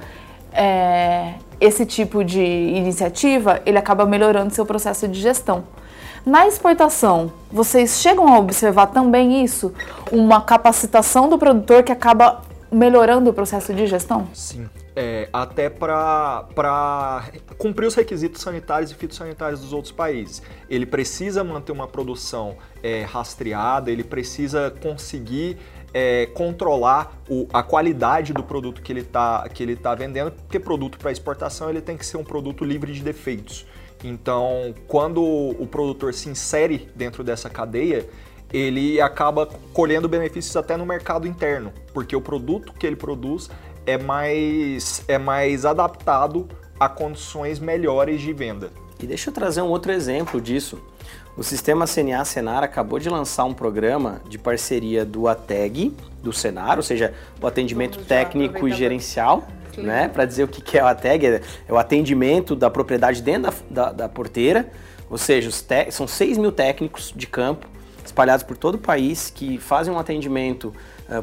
é, 0.55 1.33
esse 1.59 1.85
tipo 1.85 2.23
de 2.23 2.41
iniciativa, 2.41 3.61
ele 3.65 3.77
acaba 3.77 4.05
melhorando 4.05 4.53
seu 4.53 4.65
processo 4.65 5.07
de 5.07 5.19
gestão. 5.19 5.63
Na 6.25 6.47
exportação, 6.47 7.31
vocês 7.51 8.01
chegam 8.01 8.33
a 8.33 8.39
observar 8.39 8.87
também 8.87 9.43
isso? 9.43 9.71
Uma 10.11 10.41
capacitação 10.41 11.29
do 11.29 11.37
produtor 11.37 11.83
que 11.83 11.91
acaba 11.91 12.41
melhorando 12.71 13.29
o 13.29 13.33
processo 13.33 13.73
de 13.73 13.85
gestão? 13.85 14.27
Sim. 14.33 14.67
É, 14.95 15.29
até 15.31 15.69
para 15.69 16.45
cumprir 17.57 17.85
os 17.85 17.93
requisitos 17.93 18.41
sanitários 18.41 18.91
e 18.91 18.95
fitossanitários 18.95 19.59
dos 19.59 19.71
outros 19.71 19.91
países. 19.91 20.41
Ele 20.69 20.85
precisa 20.85 21.43
manter 21.43 21.71
uma 21.71 21.87
produção 21.87 22.55
é, 22.81 23.03
rastreada, 23.03 23.91
ele 23.91 24.03
precisa 24.03 24.73
conseguir 24.81 25.57
é, 25.97 26.25
controlar 26.33 27.17
o, 27.29 27.47
a 27.53 27.63
qualidade 27.63 28.33
do 28.33 28.43
produto 28.43 28.81
que 28.81 28.91
ele 28.91 28.99
está 28.99 29.47
que 29.47 29.63
ele 29.63 29.77
tá 29.77 29.95
vendendo, 29.95 30.29
porque 30.29 30.59
produto 30.59 30.97
para 30.97 31.09
exportação 31.09 31.69
ele 31.69 31.79
tem 31.79 31.95
que 31.95 32.05
ser 32.05 32.17
um 32.17 32.23
produto 32.23 32.65
livre 32.65 32.91
de 32.91 33.01
defeitos. 33.01 33.65
Então, 34.03 34.75
quando 34.89 35.23
o 35.23 35.65
produtor 35.65 36.13
se 36.13 36.27
insere 36.27 36.89
dentro 36.93 37.23
dessa 37.23 37.49
cadeia, 37.49 38.05
ele 38.51 38.99
acaba 38.99 39.47
colhendo 39.71 40.09
benefícios 40.09 40.53
até 40.57 40.75
no 40.75 40.85
mercado 40.85 41.25
interno, 41.25 41.71
porque 41.93 42.13
o 42.13 42.19
produto 42.19 42.73
que 42.73 42.85
ele 42.85 42.97
produz 42.97 43.49
é 43.85 43.97
mais, 43.97 45.01
é 45.07 45.17
mais 45.17 45.63
adaptado 45.65 46.45
a 46.77 46.89
condições 46.89 47.57
melhores 47.57 48.19
de 48.19 48.33
venda. 48.33 48.69
E 49.01 49.07
deixa 49.07 49.29
eu 49.29 49.33
trazer 49.33 49.61
um 49.61 49.69
outro 49.69 49.93
exemplo 49.93 50.41
disso. 50.41 50.77
O 51.37 51.43
sistema 51.43 51.85
CNA 51.85 52.23
Senar 52.23 52.63
acabou 52.63 52.97
de 52.97 53.09
lançar 53.09 53.43
um 53.43 53.53
programa 53.53 54.21
de 54.29 54.37
parceria 54.37 55.03
do 55.03 55.27
ATEG, 55.27 55.93
do 56.23 56.31
Senar, 56.31 56.77
ou 56.77 56.83
seja, 56.83 57.13
o 57.41 57.45
atendimento 57.45 57.99
técnico 58.05 58.65
e 58.65 58.71
gerencial, 58.71 59.45
né? 59.77 60.07
Para 60.07 60.23
dizer 60.23 60.43
o 60.43 60.47
que 60.47 60.77
é 60.77 60.83
o 60.83 60.87
ATEG, 60.87 61.25
é 61.25 61.41
o 61.73 61.77
atendimento 61.77 62.55
da 62.55 62.69
propriedade 62.69 63.21
dentro 63.21 63.51
da, 63.69 63.83
da, 63.85 63.91
da 63.91 64.09
porteira, 64.09 64.69
ou 65.09 65.17
seja, 65.17 65.49
são 65.91 66.07
6 66.07 66.37
mil 66.37 66.53
técnicos 66.53 67.13
de 67.13 67.27
campo 67.27 67.67
espalhados 68.05 68.43
por 68.43 68.55
todo 68.55 68.75
o 68.75 68.79
país 68.79 69.29
que 69.29 69.57
fazem 69.57 69.93
um 69.93 69.99
atendimento 69.99 70.73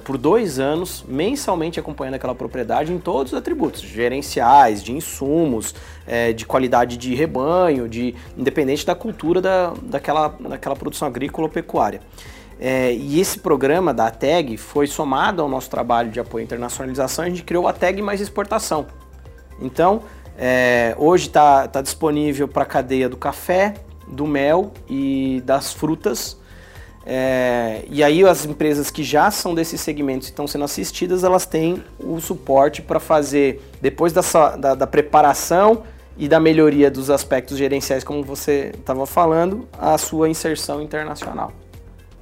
por 0.05 0.17
dois 0.17 0.61
anos, 0.61 1.05
mensalmente 1.09 1.81
acompanhando 1.81 2.15
aquela 2.15 2.35
propriedade 2.35 2.93
em 2.93 2.99
todos 2.99 3.33
os 3.33 3.39
atributos, 3.39 3.81
gerenciais, 3.81 4.83
de 4.83 4.93
insumos, 4.93 5.75
é, 6.07 6.33
de 6.33 6.47
qualidade 6.47 6.97
de 6.97 7.15
rebanho, 7.15 7.89
de 7.89 8.15
independente 8.37 8.87
da 8.87 8.95
cultura 8.95 9.41
da, 9.41 9.73
daquela, 9.83 10.29
daquela 10.29 10.77
produção 10.77 11.09
agrícola 11.09 11.49
ou 11.49 11.53
pecuária. 11.53 12.01
É, 12.61 12.93
e 12.95 13.19
esse 13.19 13.41
programa 13.41 13.93
da 13.93 14.07
ATEG 14.07 14.57
foi 14.57 14.87
somado 14.87 15.43
ao 15.43 15.49
nosso 15.49 15.69
trabalho 15.69 16.11
de 16.11 16.21
apoio 16.21 16.43
à 16.43 16.45
internacionalização, 16.45 17.25
a 17.25 17.29
gente 17.29 17.43
criou 17.43 17.67
a 17.67 17.71
ATEG 17.71 18.01
mais 18.01 18.21
exportação. 18.21 18.87
Então, 19.61 20.03
é, 20.39 20.95
hoje 20.97 21.27
está 21.27 21.67
tá 21.67 21.83
disponível 21.83 22.47
para 22.47 22.63
a 22.63 22.67
cadeia 22.67 23.09
do 23.09 23.17
café, 23.17 23.75
do 24.07 24.27
mel 24.27 24.73
e 24.89 25.43
das 25.45 25.73
frutas 25.73 26.41
é, 27.05 27.85
e 27.91 28.03
aí 28.03 28.25
as 28.25 28.45
empresas 28.45 28.91
que 28.91 29.03
já 29.03 29.31
são 29.31 29.55
desses 29.55 29.81
segmentos 29.81 30.29
e 30.29 30.31
estão 30.31 30.47
sendo 30.47 30.65
assistidas, 30.65 31.25
elas 31.25 31.45
têm 31.45 31.83
o 31.99 32.21
suporte 32.21 32.81
para 32.81 33.01
fazer, 33.01 33.61
depois 33.81 34.13
da, 34.13 34.23
da, 34.57 34.75
da, 34.75 34.87
preparação 34.87 35.83
e 36.17 36.29
da 36.29 36.39
melhoria 36.39 36.91
dos 36.91 37.11
aspectos 37.11 37.59
gerenciais, 37.59 38.05
como 38.05 38.23
você 38.23 38.73
estava 38.79 39.05
falando, 39.05 39.69
a 39.77 39.99
sua 39.99 40.29
inserção 40.29 40.81
internacional. 40.81 41.53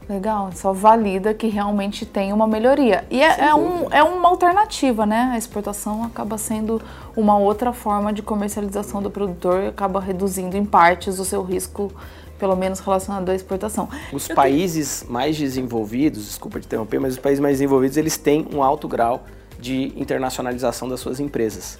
Legal, 0.09 0.51
só 0.55 0.73
valida 0.73 1.33
que 1.33 1.47
realmente 1.47 2.05
tem 2.05 2.33
uma 2.33 2.47
melhoria. 2.49 3.05
E 3.11 3.23
é, 3.23 3.49
é, 3.49 3.55
um, 3.55 3.87
é 3.93 4.03
uma 4.03 4.29
alternativa, 4.29 5.07
né? 5.07 5.31
A 5.35 5.39
exportação 5.39 6.03
acaba 6.03 6.37
sendo 6.37 6.83
uma 7.17 7.39
outra 7.39 7.73
forma 7.73 8.13
de 8.13 8.21
comercialização 8.21 9.01
do 9.01 9.09
produtor 9.09 9.63
e 9.63 9.67
acaba 9.69 10.01
reduzindo 10.01 10.57
em 10.57 10.65
partes 10.65 11.21
o 11.21 11.25
seu 11.25 11.45
risco 11.45 11.93
pelo 12.41 12.57
menos 12.57 12.81
relacionado 12.81 13.29
à 13.29 13.35
exportação. 13.35 13.89
Os 14.13 14.29
Eu 14.29 14.35
países 14.35 15.03
tenho... 15.03 15.13
mais 15.13 15.37
desenvolvidos, 15.37 16.25
desculpa 16.25 16.59
te 16.59 16.67
interromper, 16.67 16.99
mas 16.99 17.13
os 17.13 17.19
países 17.19 17.39
mais 17.39 17.59
desenvolvidos, 17.59 17.97
eles 17.99 18.17
têm 18.17 18.49
um 18.53 18.63
alto 18.63 18.89
grau 18.89 19.25
de 19.61 19.93
internacionalização 19.95 20.89
das 20.89 20.99
suas 20.99 21.21
empresas. 21.21 21.79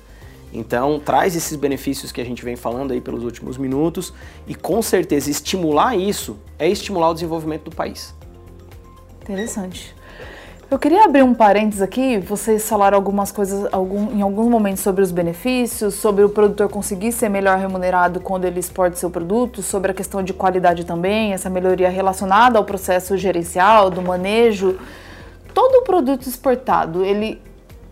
Então, 0.53 1.01
traz 1.01 1.35
esses 1.35 1.57
benefícios 1.57 2.13
que 2.13 2.21
a 2.21 2.25
gente 2.25 2.45
vem 2.45 2.57
falando 2.57 2.93
aí 2.93 3.01
pelos 3.01 3.25
últimos 3.25 3.57
minutos 3.57 4.13
e 4.47 4.55
com 4.55 4.83
certeza 4.83 5.31
estimular 5.31 5.97
isso 5.97 6.37
é 6.59 6.69
estimular 6.69 7.11
o 7.11 7.15
desenvolvimento 7.15 7.71
do 7.71 7.77
país. 7.77 8.15
Interessante. 9.23 9.95
Eu 10.71 10.79
queria 10.79 11.05
abrir 11.05 11.25
um 11.25 11.35
parênteses 11.35 11.83
aqui. 11.83 12.17
Vocês 12.19 12.69
falaram 12.69 12.97
algumas 12.97 13.33
coisas 13.33 13.67
algum, 13.73 14.13
em 14.13 14.23
alguns 14.23 14.47
momentos 14.47 14.81
sobre 14.81 15.03
os 15.03 15.11
benefícios, 15.11 15.95
sobre 15.95 16.23
o 16.23 16.29
produtor 16.29 16.69
conseguir 16.69 17.11
ser 17.11 17.29
melhor 17.29 17.59
remunerado 17.59 18.21
quando 18.21 18.45
ele 18.45 18.61
exporta 18.61 18.95
seu 18.95 19.11
produto, 19.11 19.63
sobre 19.63 19.91
a 19.91 19.95
questão 19.95 20.23
de 20.23 20.33
qualidade 20.33 20.87
também, 20.87 21.33
essa 21.33 21.51
melhoria 21.51 21.91
relacionada 21.91 22.57
ao 22.57 22.65
processo 22.65 23.17
gerencial, 23.17 23.91
do 23.91 24.01
manejo. 24.01 24.79
Todo 25.53 25.83
produto 25.83 26.29
exportado, 26.29 27.05
ele 27.05 27.43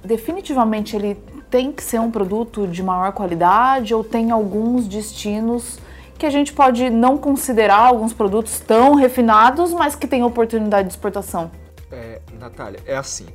definitivamente 0.05 0.95
ele 0.95 1.17
tem 1.51 1.73
que 1.73 1.83
ser 1.83 1.99
um 1.99 2.13
produto 2.13 2.65
de 2.69 2.81
maior 2.81 3.11
qualidade 3.11 3.93
ou 3.93 4.05
tem 4.05 4.31
alguns 4.31 4.87
destinos 4.87 5.81
que 6.17 6.25
a 6.25 6.31
gente 6.31 6.53
pode 6.53 6.91
não 6.91 7.19
considerar 7.19 7.87
alguns 7.87 8.13
produtos 8.13 8.61
tão 8.61 8.95
refinados, 8.95 9.73
mas 9.73 9.97
que 9.97 10.07
têm 10.07 10.23
oportunidade 10.23 10.87
de 10.87 10.95
exportação? 10.95 11.51
É, 11.91 12.21
Natália, 12.39 12.81
é 12.87 12.97
assim. 12.97 13.27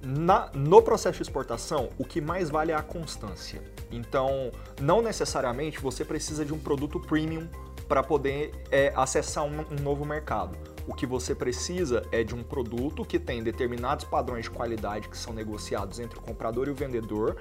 Na, 0.00 0.50
no 0.54 0.80
processo 0.80 1.16
de 1.16 1.22
exportação, 1.22 1.90
o 1.98 2.04
que 2.04 2.20
mais 2.20 2.50
vale 2.50 2.72
é 2.72 2.74
a 2.74 2.82
constância. 2.82 3.60
Então, 3.90 4.52
não 4.80 5.02
necessariamente 5.02 5.80
você 5.80 6.04
precisa 6.04 6.44
de 6.44 6.54
um 6.54 6.58
produto 6.58 7.00
premium 7.00 7.48
para 7.88 8.02
poder 8.02 8.52
é, 8.70 8.92
acessar 8.94 9.44
um, 9.44 9.60
um 9.72 9.82
novo 9.82 10.04
mercado. 10.04 10.56
O 10.86 10.94
que 10.94 11.06
você 11.06 11.34
precisa 11.34 12.06
é 12.12 12.22
de 12.22 12.34
um 12.34 12.42
produto 12.42 13.04
que 13.04 13.18
tem 13.18 13.42
determinados 13.42 14.04
padrões 14.04 14.44
de 14.44 14.50
qualidade 14.50 15.08
que 15.08 15.16
são 15.18 15.32
negociados 15.32 15.98
entre 15.98 16.18
o 16.18 16.22
comprador 16.22 16.68
e 16.68 16.70
o 16.70 16.74
vendedor 16.74 17.36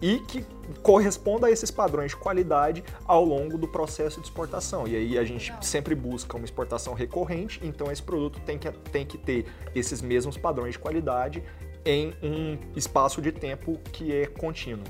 e 0.00 0.18
que 0.20 0.44
corresponda 0.82 1.46
a 1.46 1.50
esses 1.50 1.70
padrões 1.70 2.12
de 2.12 2.16
qualidade 2.16 2.84
ao 3.06 3.24
longo 3.24 3.58
do 3.58 3.66
processo 3.66 4.20
de 4.20 4.26
exportação. 4.26 4.86
E 4.86 4.96
aí 4.96 5.18
a 5.18 5.24
gente 5.24 5.52
sempre 5.60 5.94
busca 5.94 6.36
uma 6.36 6.44
exportação 6.44 6.94
recorrente, 6.94 7.60
então 7.62 7.90
esse 7.90 8.02
produto 8.02 8.40
tem 8.40 8.58
que, 8.58 8.70
tem 8.70 9.04
que 9.04 9.18
ter 9.18 9.46
esses 9.74 10.00
mesmos 10.00 10.36
padrões 10.36 10.72
de 10.72 10.78
qualidade 10.78 11.42
em 11.84 12.14
um 12.22 12.58
espaço 12.76 13.20
de 13.20 13.32
tempo 13.32 13.78
que 13.92 14.12
é 14.14 14.26
contínuo. 14.26 14.84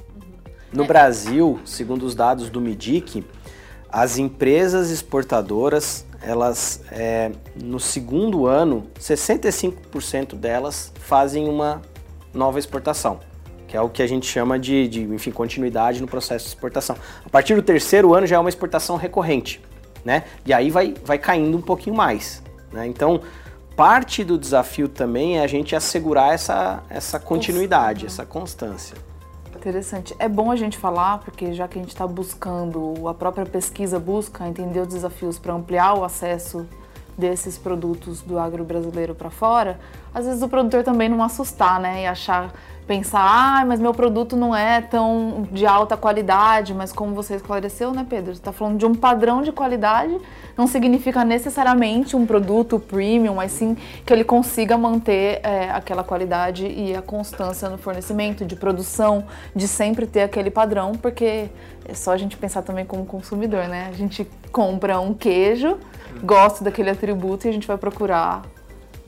No 0.73 0.85
Brasil, 0.85 1.61
segundo 1.65 2.05
os 2.05 2.15
dados 2.15 2.51
do 2.51 2.61
MIDIC, 2.61 3.25
as 3.89 4.19
empresas 4.19 4.91
exportadoras, 4.91 6.05
elas 6.21 6.83
é, 6.91 7.33
no 7.57 7.81
segundo 7.81 8.47
ano, 8.47 8.87
65% 9.01 10.35
delas 10.35 10.93
fazem 11.01 11.49
uma 11.49 11.81
nova 12.35 12.59
exportação 12.59 13.21
que 13.69 13.77
é 13.77 13.81
o 13.81 13.89
que 13.89 14.03
a 14.03 14.07
gente 14.07 14.27
chama 14.27 14.59
de, 14.59 14.89
de 14.89 15.03
enfim, 15.03 15.31
continuidade 15.31 16.01
no 16.01 16.09
processo 16.09 16.47
de 16.47 16.49
exportação. 16.49 16.97
A 17.25 17.29
partir 17.29 17.55
do 17.55 17.63
terceiro 17.63 18.15
ano 18.15 18.27
já 18.27 18.37
é 18.37 18.39
uma 18.39 18.49
exportação 18.49 18.97
recorrente, 18.97 19.61
né? 20.05 20.25
E 20.45 20.53
aí 20.53 20.71
vai, 20.71 20.95
vai 21.05 21.19
caindo 21.19 21.57
um 21.57 21.61
pouquinho 21.61 21.95
mais, 21.95 22.43
né? 22.73 22.87
Então, 22.87 23.21
parte 23.77 24.25
do 24.25 24.39
desafio 24.39 24.89
também 24.89 25.39
é 25.39 25.43
a 25.43 25.47
gente 25.47 25.77
assegurar 25.77 26.33
essa, 26.33 26.83
essa 26.89 27.21
continuidade, 27.21 28.07
essa 28.07 28.25
constância. 28.25 28.97
Interessante. 29.55 30.17
É 30.19 30.29
bom 30.29 30.51
a 30.51 30.57
gente 30.57 30.79
falar, 30.79 31.19
porque 31.19 31.53
já 31.53 31.69
que 31.69 31.79
a 31.79 31.83
gente 31.83 31.91
está 31.91 32.07
buscando, 32.07 33.07
a 33.07 33.13
própria 33.13 33.45
pesquisa 33.45 33.99
busca 33.99 34.49
entender 34.49 34.81
os 34.81 34.89
desafios 34.89 35.39
para 35.39 35.53
ampliar 35.53 35.95
o 35.95 36.05
acesso 36.05 36.67
desses 37.19 37.59
produtos 37.59 38.23
do 38.23 38.39
agro 38.39 38.63
brasileiro 38.65 39.15
para 39.15 39.29
fora, 39.29 39.79
às 40.15 40.25
vezes 40.25 40.41
o 40.41 40.49
produtor 40.49 40.85
também 40.85 41.09
não 41.09 41.23
assustar, 41.23 41.81
né? 41.81 42.05
E 42.05 42.07
achar 42.07 42.53
pensar, 42.89 43.21
ah, 43.21 43.65
mas 43.67 43.79
meu 43.79 43.93
produto 43.93 44.35
não 44.35 44.57
é 44.57 44.81
tão 44.81 45.47
de 45.53 45.67
alta 45.67 45.95
qualidade, 45.95 46.73
mas 46.73 46.91
como 46.91 47.15
você 47.15 47.37
esclareceu, 47.37 47.93
né, 47.93 48.07
Pedro? 48.09 48.33
Você 48.33 48.41
está 48.41 48.51
falando 48.51 48.79
de 48.79 48.87
um 48.87 48.95
padrão 48.95 49.43
de 49.43 49.53
qualidade, 49.53 50.19
não 50.57 50.67
significa 50.67 51.23
necessariamente 51.23 52.17
um 52.17 52.25
produto 52.25 52.81
premium, 52.81 53.35
mas 53.35 53.53
sim 53.53 53.77
que 54.07 54.11
ele 54.11 54.25
consiga 54.25 54.79
manter 54.79 55.41
é, 55.43 55.71
aquela 55.71 56.03
qualidade 56.03 56.67
e 56.67 56.97
a 56.97 57.03
constância 57.03 57.69
no 57.69 57.77
fornecimento, 57.77 58.47
de 58.47 58.57
produção, 58.57 59.27
de 59.55 59.69
sempre 59.69 60.07
ter 60.07 60.23
aquele 60.23 60.51
padrão, 60.51 60.93
porque 60.93 61.51
é 61.85 61.95
só 61.95 62.13
a 62.13 62.17
gente 62.17 62.39
pensar 62.39 62.63
também 62.63 62.87
como 62.87 63.05
consumidor, 63.05 63.69
né? 63.69 63.89
A 63.91 63.97
gente 63.97 64.27
compra 64.51 64.99
um 64.99 65.13
queijo, 65.13 65.77
gosta 66.25 66.65
daquele 66.65 66.89
atributo 66.89 67.47
e 67.47 67.51
a 67.51 67.53
gente 67.53 67.67
vai 67.67 67.77
procurar 67.77 68.43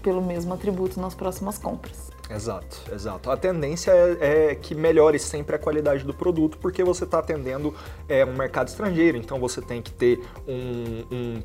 pelo 0.02 0.20
mesmo 0.20 0.52
atributo 0.52 1.00
nas 1.00 1.14
próximas 1.14 1.56
compras. 1.56 2.09
Exato, 2.32 2.80
exato. 2.92 3.30
A 3.30 3.36
tendência 3.36 3.90
é, 3.90 4.52
é, 4.52 4.54
que 4.54 4.72
melhore 4.72 5.18
sempre 5.18 5.56
a 5.56 5.58
qualidade 5.58 6.04
do 6.04 6.14
produto, 6.14 6.58
porque 6.58 6.84
você 6.84 7.02
está 7.02 7.18
atendendo 7.18 7.74
é, 8.08 8.24
um 8.24 8.36
mercado 8.36 8.68
estrangeiro, 8.68 9.18
então 9.18 9.40
você 9.40 9.60
tem 9.60 9.82
que 9.82 9.90
ter 9.90 10.20
um, 10.46 11.04
um, 11.10 11.42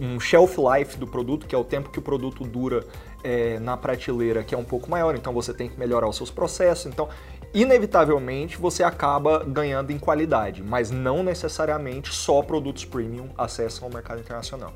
um, 0.00 0.20
shelf 0.20 0.56
life 0.56 0.96
do 0.96 1.08
produto, 1.08 1.44
que 1.44 1.54
é 1.54 1.58
o 1.58 1.64
tempo 1.64 1.90
que 1.90 1.98
o 1.98 2.02
produto 2.02 2.44
dura 2.44 2.84
é, 3.24 3.58
na 3.58 3.76
prateleira, 3.76 4.44
que 4.44 4.54
é 4.54 4.58
um 4.58 4.64
pouco 4.64 4.88
maior, 4.88 5.16
então 5.16 5.32
você 5.32 5.52
tem 5.52 5.68
que 5.68 5.78
melhorar 5.78 6.08
os 6.08 6.16
seus 6.16 6.30
processos. 6.30 6.86
Então, 6.86 7.08
inevitavelmente, 7.52 8.56
você 8.58 8.84
acaba 8.84 9.42
ganhando 9.44 9.90
em 9.90 9.98
qualidade, 9.98 10.62
mas 10.62 10.92
não 10.92 11.24
necessariamente 11.24 12.14
só 12.14 12.42
produtos 12.42 12.84
premium 12.84 13.28
acessam 13.36 13.88
o 13.88 13.92
mercado 13.92 14.20
internacional. 14.20 14.72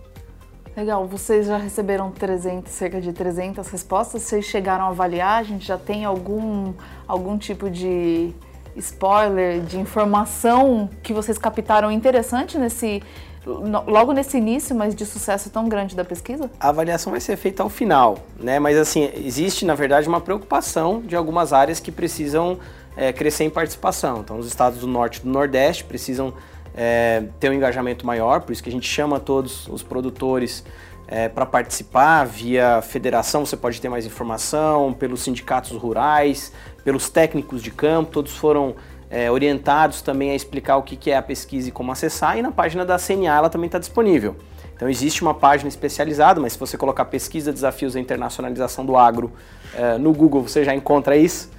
Legal, 0.75 1.07
vocês 1.07 1.47
já 1.47 1.59
receberam 1.59 2.11
300, 2.11 2.73
cerca 2.73 2.99
de 2.99 3.13
300 3.13 3.69
respostas, 3.69 4.23
vocês 4.23 4.47
chegaram 4.47 4.87
a 4.87 4.89
avaliar, 4.89 5.41
a 5.41 5.43
gente 5.43 5.67
já 5.67 5.77
tem 5.77 6.05
algum, 6.07 6.73
algum 7.07 7.37
tipo 7.37 7.69
de 7.69 8.33
spoiler, 8.75 9.61
de 9.61 9.79
informação 9.79 10.89
que 11.03 11.13
vocês 11.13 11.37
captaram 11.37 11.93
interessante 11.93 12.57
nesse, 12.57 13.03
logo 13.45 14.13
nesse 14.13 14.39
início, 14.39 14.75
mas 14.75 14.95
de 14.95 15.05
sucesso 15.05 15.51
tão 15.51 15.69
grande 15.69 15.95
da 15.95 16.07
pesquisa? 16.07 16.51
A 16.59 16.71
avaliação 16.71 17.11
vai 17.11 17.21
ser 17.21 17.37
feita 17.37 17.63
ao 17.63 17.69
final, 17.69 18.17
né? 18.41 18.59
Mas 18.59 18.79
assim, 18.79 19.11
existe 19.15 19.67
na 19.67 19.75
verdade 19.75 20.09
uma 20.09 20.23
preocupação 20.23 21.03
de 21.03 21.15
algumas 21.15 21.53
áreas 21.53 21.81
que 21.81 21.93
precisam 21.93 22.59
é, 22.97 23.13
crescer 23.13 23.45
em 23.45 23.51
participação. 23.51 24.21
Então, 24.21 24.39
os 24.39 24.47
estados 24.47 24.81
do 24.81 24.87
norte 24.87 25.19
e 25.19 25.23
do 25.23 25.29
nordeste 25.29 25.85
precisam 25.85 26.33
é, 26.75 27.25
ter 27.39 27.51
um 27.51 27.53
engajamento 27.53 28.07
maior, 28.07 28.41
por 28.41 28.53
isso 28.53 28.63
que 28.63 28.69
a 28.69 28.73
gente 28.73 28.89
chama 28.89 29.21
todos 29.21 29.69
os 29.69 29.83
produtores 29.83 30.65
é, 31.07 31.29
para 31.29 31.45
participar 31.45 32.25
via 32.25 32.81
federação, 32.81 33.45
você 33.45 33.57
pode 33.57 33.81
ter 33.81 33.89
mais 33.89 34.07
informação, 34.07 34.93
pelos 34.93 35.23
sindicatos 35.23 35.73
rurais, 35.73 36.53
pelos 36.85 37.09
técnicos 37.11 37.63
de 37.63 37.71
campo, 37.71 38.11
todos 38.11 38.37
foram 38.37 38.75
é, 39.11 39.31
orientados 39.31 40.01
também 40.01 40.31
a 40.31 40.35
explicar 40.35 40.79
o 40.79 40.83
que, 40.83 40.97
que 40.97 41.11
é 41.11 41.17
a 41.17 41.23
pesquisa 41.23 41.69
e 41.69 41.73
como 41.73 41.93
acessar, 41.93 42.39
e 42.39 42.43
na 42.43 42.51
página 42.51 42.85
da 42.85 42.99
CNA 42.99 43.37
ela 43.37 43.51
também 43.51 43.67
está 43.67 43.79
disponível. 43.79 44.37
Então 44.75 44.89
existe 44.89 45.23
uma 45.23 45.35
página 45.35 45.69
especializada, 45.69 46.41
mas 46.41 46.55
se 46.55 46.59
você 46.59 46.77
colocar 46.77 47.05
pesquisa 47.05 47.53
desafios 47.53 47.93
da 47.93 48.01
internacionalização 48.01 48.85
do 48.85 48.97
agro 48.97 49.31
é, 49.75 49.99
no 49.99 50.13
Google, 50.13 50.43
você 50.43 50.65
já 50.65 50.75
encontra 50.75 51.17
isso. 51.17 51.51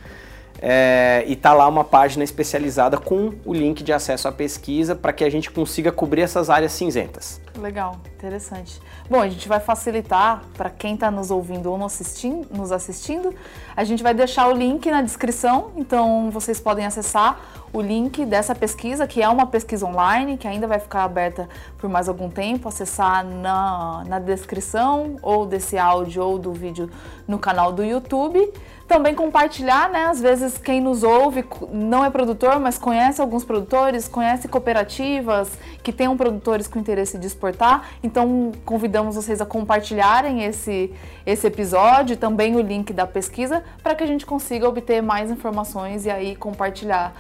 É, 0.65 1.25
e 1.27 1.35
tá 1.35 1.51
lá 1.51 1.67
uma 1.67 1.83
página 1.83 2.23
especializada 2.23 2.97
com 2.97 3.33
o 3.43 3.53
link 3.53 3.83
de 3.83 3.91
acesso 3.91 4.29
à 4.29 4.31
pesquisa 4.31 4.95
para 4.95 5.11
que 5.11 5.25
a 5.25 5.29
gente 5.29 5.51
consiga 5.51 5.91
cobrir 5.91 6.21
essas 6.21 6.49
áreas 6.49 6.71
cinzentas. 6.71 7.41
Legal, 7.57 7.97
interessante. 8.15 8.81
Bom, 9.09 9.19
a 9.19 9.27
gente 9.27 9.45
vai 9.45 9.59
facilitar 9.59 10.41
para 10.55 10.69
quem 10.69 10.93
está 10.93 11.11
nos 11.11 11.31
ouvindo 11.31 11.69
ou 11.69 11.85
assistindo, 11.85 12.47
nos 12.49 12.71
assistindo. 12.71 13.35
A 13.75 13.83
gente 13.83 14.01
vai 14.01 14.13
deixar 14.13 14.47
o 14.47 14.53
link 14.53 14.89
na 14.89 15.01
descrição, 15.01 15.71
então 15.75 16.31
vocês 16.31 16.61
podem 16.61 16.85
acessar 16.85 17.62
o 17.73 17.81
link 17.81 18.23
dessa 18.23 18.53
pesquisa, 18.53 19.07
que 19.07 19.21
é 19.21 19.27
uma 19.27 19.47
pesquisa 19.47 19.85
online, 19.85 20.37
que 20.37 20.47
ainda 20.47 20.67
vai 20.67 20.79
ficar 20.79 21.03
aberta 21.03 21.49
por 21.79 21.89
mais 21.89 22.07
algum 22.07 22.29
tempo, 22.29 22.69
acessar 22.69 23.25
na, 23.25 24.03
na 24.07 24.19
descrição 24.19 25.17
ou 25.23 25.47
desse 25.47 25.75
áudio 25.75 26.23
ou 26.23 26.37
do 26.37 26.53
vídeo 26.53 26.89
no 27.27 27.39
canal 27.39 27.73
do 27.73 27.83
YouTube. 27.83 28.53
Também 28.87 29.15
compartilhar, 29.15 29.89
né? 29.89 30.05
Às 30.05 30.21
vezes 30.21 30.57
quem 30.57 30.79
nos 30.79 31.03
ouve 31.03 31.43
não 31.71 32.05
é 32.05 32.09
produtor, 32.09 32.59
mas 32.59 32.77
conhece 32.77 33.21
alguns 33.21 33.43
produtores, 33.43 34.07
conhece 34.07 34.47
cooperativas 34.47 35.57
que 35.81 35.91
tenham 35.91 36.15
produtores 36.15 36.67
com 36.67 36.77
interesse 36.77 37.17
de 37.17 37.25
exportar. 37.25 37.89
Então 38.03 38.51
convidamos 38.65 39.15
vocês 39.15 39.41
a 39.41 39.45
compartilharem 39.45 40.43
esse, 40.43 40.93
esse 41.25 41.47
episódio, 41.47 42.17
também 42.17 42.55
o 42.55 42.61
link 42.61 42.93
da 42.93 43.07
pesquisa, 43.07 43.63
para 43.81 43.95
que 43.95 44.03
a 44.03 44.07
gente 44.07 44.25
consiga 44.25 44.67
obter 44.67 45.01
mais 45.01 45.31
informações 45.31 46.05
e 46.05 46.11
aí 46.11 46.35
compartilhar, 46.35 47.13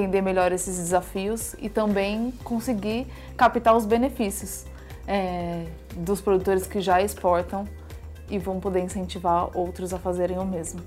entender 0.00 0.22
melhor 0.22 0.52
esses 0.52 0.76
desafios 0.76 1.54
e 1.58 1.68
também 1.68 2.32
conseguir 2.42 3.06
captar 3.36 3.76
os 3.76 3.84
benefícios 3.84 4.64
é, 5.06 5.66
dos 5.94 6.20
produtores 6.20 6.66
que 6.66 6.80
já 6.80 7.02
exportam 7.02 7.66
e 8.28 8.38
vão 8.38 8.60
poder 8.60 8.80
incentivar 8.80 9.56
outros 9.56 9.92
a 9.92 9.98
fazerem 9.98 10.38
o 10.38 10.44
mesmo. 10.44 10.80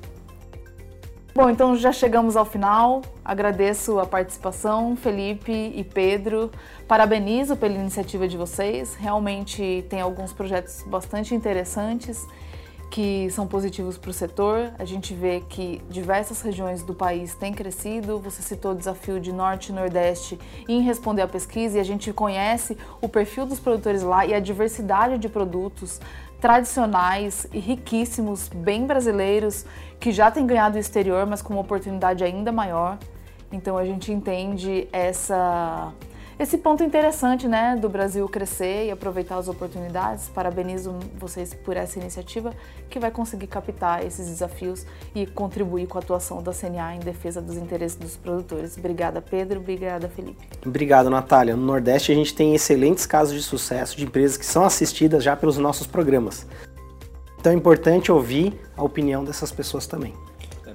Bom, 1.36 1.50
então 1.50 1.76
já 1.76 1.92
chegamos 1.92 2.38
ao 2.38 2.46
final. 2.46 3.02
Agradeço 3.26 4.00
a 4.00 4.06
participação, 4.06 4.96
Felipe 4.96 5.52
e 5.52 5.84
Pedro. 5.84 6.52
Parabenizo 6.88 7.58
pela 7.58 7.74
iniciativa 7.74 8.28
de 8.28 8.38
vocês. 8.38 8.94
Realmente 8.94 9.84
tem 9.90 10.00
alguns 10.00 10.32
projetos 10.32 10.84
bastante 10.86 11.34
interessantes 11.34 12.24
que 12.94 13.28
são 13.32 13.48
positivos 13.48 13.98
para 13.98 14.12
o 14.12 14.14
setor. 14.14 14.72
A 14.78 14.86
gente 14.86 15.16
vê 15.16 15.42
que 15.50 15.82
diversas 15.90 16.44
regiões 16.44 16.84
do 16.84 16.94
país 16.94 17.34
têm 17.34 17.52
crescido. 17.52 18.20
Você 18.20 18.44
citou 18.44 18.74
o 18.74 18.76
desafio 18.76 19.20
de 19.20 19.34
Norte 19.34 19.70
e 19.70 19.74
Nordeste 19.74 20.40
em 20.70 20.80
responder 20.82 21.24
à 21.24 21.28
pesquisa 21.28 21.78
e 21.78 21.82
a 21.82 21.84
gente 21.84 22.14
conhece 22.14 22.78
o 23.02 23.10
perfil 23.10 23.48
dos 23.48 23.60
produtores 23.60 24.04
lá 24.04 24.28
e 24.28 24.34
a 24.36 24.40
diversidade 24.40 25.18
de 25.18 25.28
produtos 25.28 26.00
tradicionais 26.40 27.48
e 27.52 27.58
riquíssimos, 27.58 28.48
bem 28.48 28.86
brasileiros, 28.86 29.66
que 30.00 30.12
já 30.12 30.30
têm 30.30 30.46
ganhado 30.46 30.78
o 30.78 30.80
exterior, 30.80 31.26
mas 31.26 31.42
com 31.42 31.54
uma 31.54 31.64
oportunidade 31.64 32.24
ainda 32.24 32.52
maior. 32.52 33.00
Então 33.52 33.76
a 33.76 33.84
gente 33.84 34.12
entende 34.12 34.88
essa 34.94 35.92
esse 36.44 36.58
ponto 36.58 36.84
interessante, 36.84 37.48
né, 37.48 37.78
do 37.80 37.88
Brasil 37.88 38.28
crescer 38.28 38.88
e 38.88 38.92
aproveitar 38.92 39.38
as 39.38 39.48
oportunidades. 39.48 40.28
Parabenizo 40.28 40.94
vocês 41.18 41.54
por 41.54 41.78
essa 41.78 41.98
iniciativa 41.98 42.54
que 42.90 43.00
vai 43.00 43.10
conseguir 43.10 43.48
captar 43.48 44.06
esses 44.06 44.28
desafios 44.28 44.86
e 45.16 45.26
contribuir 45.26 45.88
com 45.88 45.98
a 45.98 46.02
atuação 46.02 46.44
da 46.44 46.52
CNA 46.52 46.96
em 46.96 47.00
defesa 47.00 47.42
dos 47.42 47.56
interesses 47.56 47.98
dos 47.98 48.18
produtores. 48.18 48.78
Obrigada, 48.78 49.22
Pedro. 49.22 49.62
Obrigada, 49.62 50.10
Felipe. 50.10 50.46
Obrigado, 50.66 51.10
Natália. 51.10 51.56
No 51.56 51.66
Nordeste 51.66 52.12
a 52.12 52.16
gente 52.16 52.36
tem 52.36 52.54
excelentes 52.54 53.06
casos 53.06 53.34
de 53.34 53.42
sucesso 53.42 53.96
de 53.96 54.04
empresas 54.04 54.36
que 54.36 54.46
são 54.46 54.66
assistidas 54.66 55.24
já 55.24 55.38
pelos 55.38 55.58
nossos 55.58 55.88
programas. 55.88 56.46
Então 57.40 57.54
é 57.54 57.56
importante 57.56 58.12
ouvir 58.12 58.54
a 58.76 58.84
opinião 58.84 59.24
dessas 59.24 59.50
pessoas 59.50 59.88
também. 59.88 60.14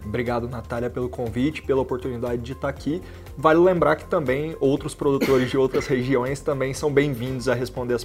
Obrigado, 0.04 0.48
Natália, 0.48 0.88
pelo 0.88 1.08
convite, 1.08 1.62
pela 1.62 1.80
oportunidade 1.80 2.42
de 2.42 2.52
estar 2.52 2.68
aqui. 2.68 3.02
Vale 3.37 3.61
lembrar 3.61 3.96
que 3.96 4.06
também 4.06 4.56
outros 4.61 4.94
produtores 4.94 5.50
de 5.50 5.56
outras 5.56 5.87
regiões 5.87 6.40
também 6.40 6.74
são 6.74 6.92
bem-vindos 6.92 7.48
a 7.48 7.54
responder 7.54 7.96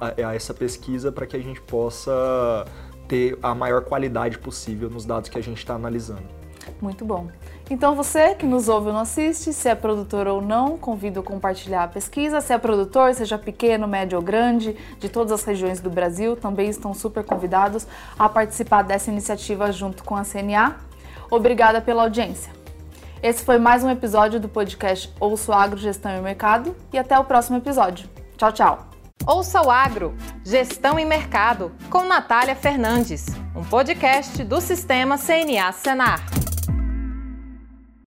a, 0.00 0.28
a 0.28 0.34
essa 0.34 0.54
pesquisa 0.54 1.10
para 1.12 1.26
que 1.26 1.36
a 1.36 1.40
gente 1.40 1.60
possa 1.60 2.66
ter 3.08 3.38
a 3.42 3.54
maior 3.54 3.82
qualidade 3.84 4.38
possível 4.38 4.88
nos 4.88 5.04
dados 5.04 5.28
que 5.28 5.36
a 5.36 5.42
gente 5.42 5.58
está 5.58 5.74
analisando. 5.74 6.40
Muito 6.80 7.04
bom. 7.04 7.28
Então 7.68 7.94
você 7.94 8.34
que 8.34 8.44
nos 8.44 8.68
ouve 8.68 8.88
ou 8.88 8.92
não 8.92 9.00
assiste, 9.00 9.52
se 9.52 9.68
é 9.68 9.74
produtor 9.74 10.26
ou 10.26 10.42
não, 10.42 10.76
convido 10.76 11.20
a 11.20 11.22
compartilhar 11.22 11.84
a 11.84 11.88
pesquisa. 11.88 12.40
Se 12.40 12.52
é 12.52 12.58
produtor, 12.58 13.14
seja 13.14 13.38
pequeno, 13.38 13.86
médio 13.86 14.18
ou 14.18 14.24
grande, 14.24 14.76
de 14.98 15.08
todas 15.08 15.32
as 15.32 15.44
regiões 15.44 15.80
do 15.80 15.90
Brasil, 15.90 16.36
também 16.36 16.68
estão 16.68 16.92
super 16.92 17.24
convidados 17.24 17.86
a 18.18 18.28
participar 18.28 18.82
dessa 18.82 19.10
iniciativa 19.10 19.70
junto 19.70 20.02
com 20.02 20.16
a 20.16 20.24
CNA. 20.24 20.89
Obrigada 21.30 21.80
pela 21.80 22.02
audiência. 22.02 22.52
Esse 23.22 23.44
foi 23.44 23.58
mais 23.58 23.84
um 23.84 23.90
episódio 23.90 24.40
do 24.40 24.48
podcast 24.48 25.12
Ouço 25.20 25.52
Agro, 25.52 25.78
Gestão 25.78 26.16
e 26.16 26.20
Mercado 26.20 26.74
e 26.92 26.98
até 26.98 27.18
o 27.18 27.24
próximo 27.24 27.58
episódio. 27.58 28.08
Tchau, 28.36 28.52
tchau. 28.52 28.90
Ouça 29.26 29.60
o 29.60 29.70
Agro, 29.70 30.14
Gestão 30.42 30.98
e 30.98 31.04
Mercado, 31.04 31.72
com 31.90 32.04
Natália 32.04 32.56
Fernandes, 32.56 33.26
um 33.54 33.62
podcast 33.62 34.42
do 34.42 34.60
Sistema 34.60 35.18
CNA 35.18 35.70
Senar. 35.72 36.24